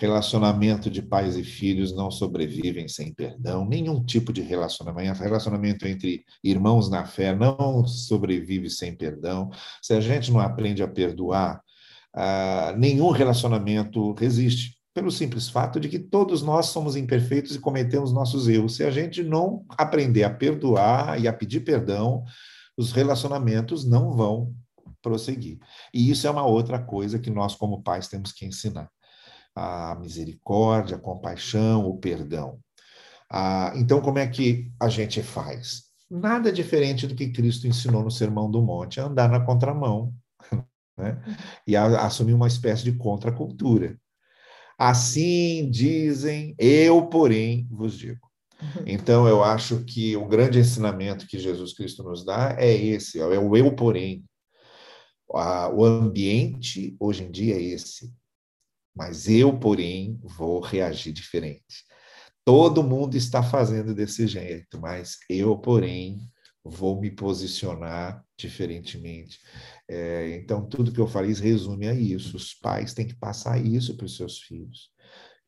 [0.00, 3.66] Relacionamento de pais e filhos não sobrevivem sem perdão.
[3.66, 9.50] Nenhum tipo de relacionamento, relacionamento entre irmãos na fé não sobrevive sem perdão.
[9.82, 11.60] Se a gente não aprende a perdoar,
[12.14, 18.10] ah, nenhum relacionamento resiste pelo simples fato de que todos nós somos imperfeitos e cometemos
[18.10, 18.76] nossos erros.
[18.76, 22.24] Se a gente não aprender a perdoar e a pedir perdão,
[22.74, 24.54] os relacionamentos não vão
[25.02, 25.58] prosseguir.
[25.92, 28.90] E isso é uma outra coisa que nós, como pais, temos que ensinar:
[29.54, 32.58] a misericórdia, a compaixão, o perdão.
[33.30, 35.84] Ah, então, como é que a gente faz?
[36.10, 40.12] Nada diferente do que Cristo ensinou no Sermão do Monte, andar na contramão
[40.98, 41.22] né?
[41.66, 43.96] e a, assumir uma espécie de contracultura.
[44.76, 48.30] Assim dizem, eu, porém, vos digo.
[48.60, 48.84] Uhum.
[48.86, 53.24] Então, eu acho que o grande ensinamento que Jesus Cristo nos dá é esse, é
[53.38, 54.24] o eu, porém.
[55.28, 58.12] O ambiente, hoje em dia, é esse.
[59.00, 61.86] Mas eu, porém, vou reagir diferente.
[62.44, 66.20] Todo mundo está fazendo desse jeito, mas eu, porém,
[66.62, 69.38] vou me posicionar diferentemente.
[69.88, 72.36] É, então, tudo que eu falei resume a isso.
[72.36, 74.90] Os pais têm que passar isso para os seus filhos,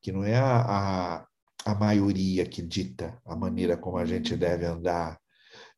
[0.00, 1.26] que não é a, a
[1.64, 5.16] a maioria que dita a maneira como a gente deve andar,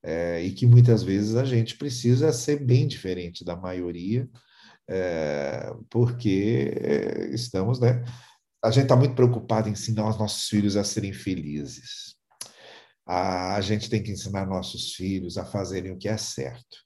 [0.02, 4.28] é, e que muitas vezes a gente precisa ser bem diferente da maioria,
[4.88, 8.04] é, porque estamos, né?
[8.62, 12.14] A gente está muito preocupado em ensinar os nossos filhos a serem felizes.
[13.06, 16.78] A, a gente tem que ensinar nossos filhos a fazerem o que é certo.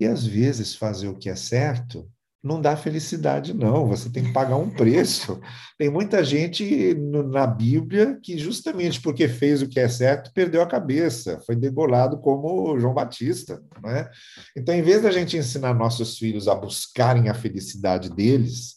[0.00, 2.10] E às vezes fazer o que é certo
[2.42, 3.86] não dá felicidade, não.
[3.88, 5.40] Você tem que pagar um preço.
[5.76, 10.62] Tem muita gente no, na Bíblia que, justamente porque fez o que é certo, perdeu
[10.62, 13.62] a cabeça, foi degolado como João Batista.
[13.82, 14.08] Né?
[14.56, 18.76] Então, em vez da gente ensinar nossos filhos a buscarem a felicidade deles,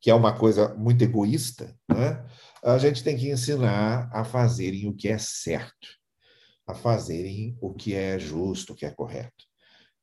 [0.00, 2.24] que é uma coisa muito egoísta, né?
[2.64, 5.88] a gente tem que ensinar a fazerem o que é certo,
[6.66, 9.44] a fazerem o que é justo, o que é correto.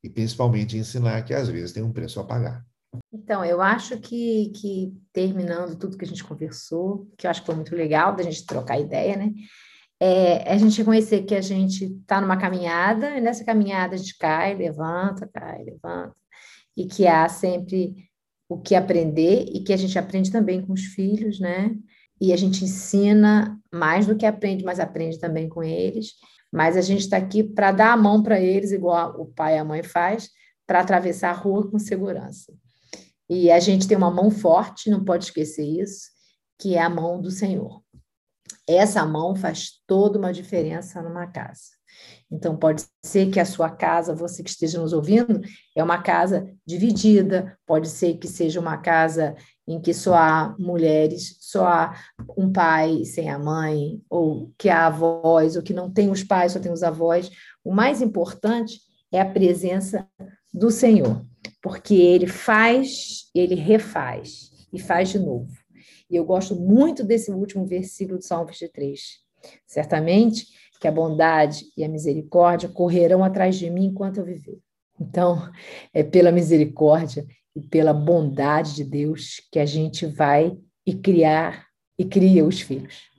[0.04, 2.64] E principalmente ensinar que às vezes tem um preço a pagar.
[3.12, 7.46] Então, eu acho que, que terminando tudo que a gente conversou, que eu acho que
[7.48, 9.32] foi muito legal da gente trocar ideia, né?
[10.00, 14.18] é a gente reconhecer que a gente está numa caminhada, e nessa caminhada a gente
[14.18, 16.14] cai, levanta, cai, levanta,
[16.76, 17.96] e que há sempre
[18.50, 21.74] o que aprender e que a gente aprende também com os filhos, né?
[22.20, 26.14] E a gente ensina mais do que aprende, mas aprende também com eles.
[26.52, 29.58] Mas a gente está aqui para dar a mão para eles, igual o pai e
[29.58, 30.30] a mãe faz,
[30.68, 32.54] para atravessar a rua com segurança.
[33.36, 36.12] E a gente tem uma mão forte, não pode esquecer isso,
[36.60, 37.82] que é a mão do Senhor.
[38.70, 41.72] Essa mão faz toda uma diferença numa casa.
[42.32, 45.42] Então, pode ser que a sua casa, você que esteja nos ouvindo,
[45.76, 49.36] é uma casa dividida, pode ser que seja uma casa
[49.68, 51.96] em que só há mulheres, só há
[52.38, 56.52] um pai sem a mãe, ou que há avós, ou que não tem os pais,
[56.52, 57.32] só tem os avós.
[57.64, 58.80] O mais importante
[59.12, 60.08] é a presença
[60.54, 61.26] do Senhor,
[61.62, 65.52] porque ele faz, ele refaz e faz de novo.
[66.10, 69.00] E eu gosto muito desse último versículo do Salmo 23.
[69.66, 70.46] Certamente
[70.80, 74.60] que a bondade e a misericórdia correrão atrás de mim enquanto eu viver.
[75.00, 75.50] Então,
[75.94, 77.26] é pela misericórdia
[77.56, 81.66] e pela bondade de Deus que a gente vai e criar
[81.98, 83.13] e cria os filhos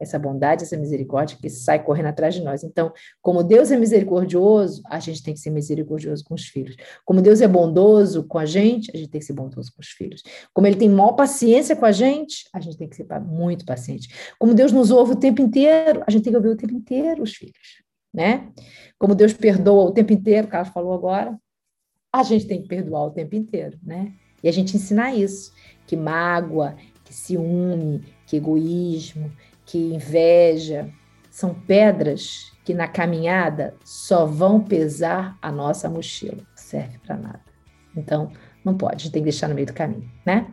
[0.00, 2.62] essa bondade, essa misericórdia que sai correndo atrás de nós.
[2.62, 6.76] Então, como Deus é misericordioso, a gente tem que ser misericordioso com os filhos.
[7.04, 9.88] Como Deus é bondoso com a gente, a gente tem que ser bondoso com os
[9.88, 10.22] filhos.
[10.54, 14.08] Como Ele tem maior paciência com a gente, a gente tem que ser muito paciente.
[14.38, 17.22] Como Deus nos ouve o tempo inteiro, a gente tem que ouvir o tempo inteiro
[17.22, 17.82] os filhos,
[18.14, 18.48] né?
[18.98, 21.38] Como Deus perdoa o tempo inteiro, o Carlos falou agora,
[22.12, 24.12] a gente tem que perdoar o tempo inteiro, né?
[24.42, 25.52] E a gente ensinar isso,
[25.86, 29.32] que mágoa, que ciúme, que egoísmo,
[29.68, 30.90] que inveja,
[31.30, 37.44] são pedras que na caminhada só vão pesar a nossa mochila, serve para nada.
[37.94, 38.32] Então,
[38.64, 40.50] não pode, tem que deixar no meio do caminho, né?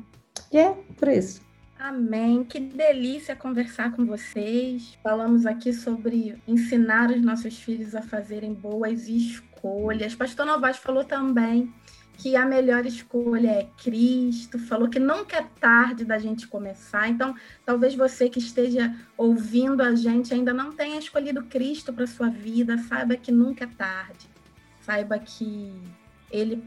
[0.52, 1.42] E é por isso.
[1.80, 2.44] Amém.
[2.44, 4.98] Que delícia conversar com vocês.
[5.02, 10.14] Falamos aqui sobre ensinar os nossos filhos a fazerem boas escolhas.
[10.14, 11.74] Pastor Novaes falou também
[12.18, 17.08] que a melhor escolha é Cristo, falou que nunca é tarde da gente começar.
[17.10, 17.36] Então,
[17.66, 22.78] talvez você que esteja ouvindo a gente ainda não tenha escolhido Cristo para sua vida,
[22.78, 24.30] saiba que nunca é tarde.
[24.82, 25.74] Saiba que
[26.32, 26.64] ele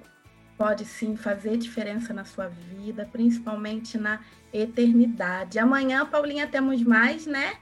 [0.56, 4.20] pode sim fazer diferença na sua vida, principalmente na
[4.52, 5.58] eternidade.
[5.58, 7.54] Amanhã, Paulinha, temos mais, né?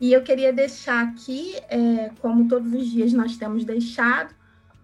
[0.00, 4.34] E eu queria deixar aqui, é, como todos os dias nós temos deixado,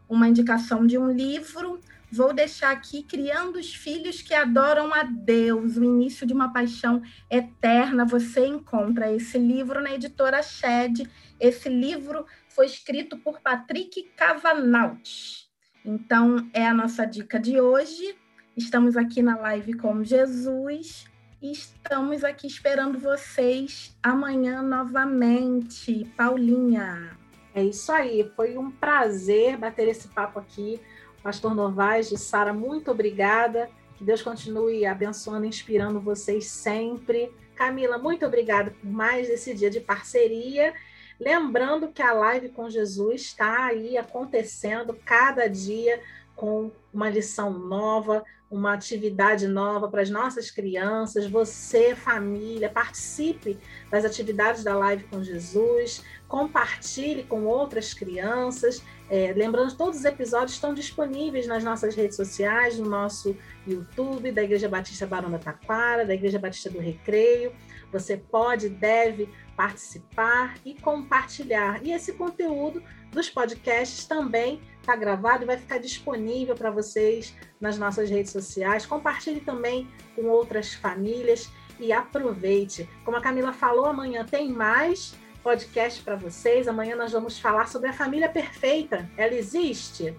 [0.09, 1.81] uma indicação de um livro
[2.11, 7.03] Vou deixar aqui Criando os Filhos que Adoram a Deus, o início de uma paixão
[7.31, 8.07] eterna.
[8.07, 11.07] Você encontra esse livro na editora Shed.
[11.39, 15.47] Esse livro foi escrito por Patrick Cavanaut.
[15.85, 18.17] Então, é a nossa dica de hoje.
[18.57, 21.05] Estamos aqui na live com Jesus
[21.43, 26.11] e estamos aqui esperando vocês amanhã novamente.
[26.17, 27.17] Paulinha.
[27.55, 30.81] É isso aí, foi um prazer bater esse papo aqui
[31.23, 33.71] Pastor Novaes, de Sara, muito obrigada.
[33.97, 37.33] Que Deus continue abençoando, inspirando vocês sempre.
[37.57, 40.73] Camila, muito obrigada por mais esse dia de parceria.
[41.19, 46.01] Lembrando que a live com Jesus está aí acontecendo cada dia
[46.37, 51.27] com uma lição nova, uma atividade nova para as nossas crianças.
[51.27, 53.59] Você, família, participe
[53.91, 58.83] das atividades da live com Jesus, compartilhe com outras crianças.
[59.11, 63.37] É, lembrando, todos os episódios estão disponíveis nas nossas redes sociais, no nosso
[63.67, 67.53] YouTube, da Igreja Batista Barão da Taquara, da Igreja Batista do Recreio.
[67.93, 71.85] Você pode, deve participar e compartilhar.
[71.85, 72.83] E esse conteúdo
[73.13, 78.87] dos podcasts também está gravado e vai ficar disponível para vocês nas nossas redes sociais.
[78.87, 82.89] Compartilhe também com outras famílias e aproveite.
[83.05, 86.69] Como a Camila falou, amanhã tem mais podcast para vocês.
[86.69, 89.09] Amanhã nós vamos falar sobre a família perfeita.
[89.17, 90.17] Ela existe?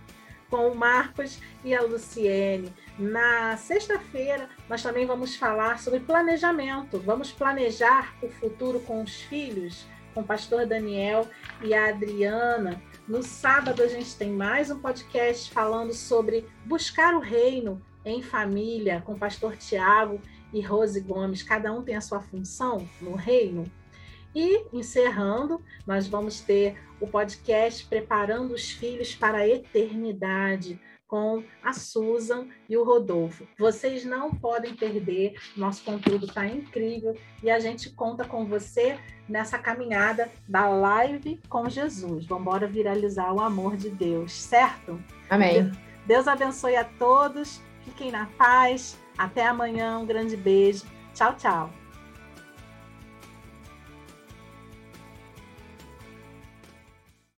[0.50, 2.74] Com o Marcos e a Luciene.
[2.98, 7.00] Na sexta-feira, nós também vamos falar sobre planejamento.
[7.00, 11.28] Vamos planejar o futuro com os filhos, com o pastor Daniel
[11.62, 12.82] e a Adriana.
[13.08, 19.02] No sábado, a gente tem mais um podcast falando sobre buscar o reino em família,
[19.06, 20.22] com o pastor Tiago
[20.54, 21.44] e Rose Gomes.
[21.44, 23.66] Cada um tem a sua função no reino.
[24.36, 30.80] E, encerrando, nós vamos ter o podcast Preparando os Filhos para a Eternidade,
[31.10, 33.46] com a Susan e o Rodolfo.
[33.58, 38.98] Vocês não podem perder, nosso conteúdo está incrível e a gente conta com você
[39.28, 42.26] nessa caminhada da live com Jesus.
[42.26, 45.02] Vamos embora viralizar o amor de Deus, certo?
[45.30, 45.72] Amém.
[46.06, 48.98] Deus abençoe a todos, fiquem na paz.
[49.18, 50.86] Até amanhã, um grande beijo.
[51.14, 51.79] Tchau, tchau.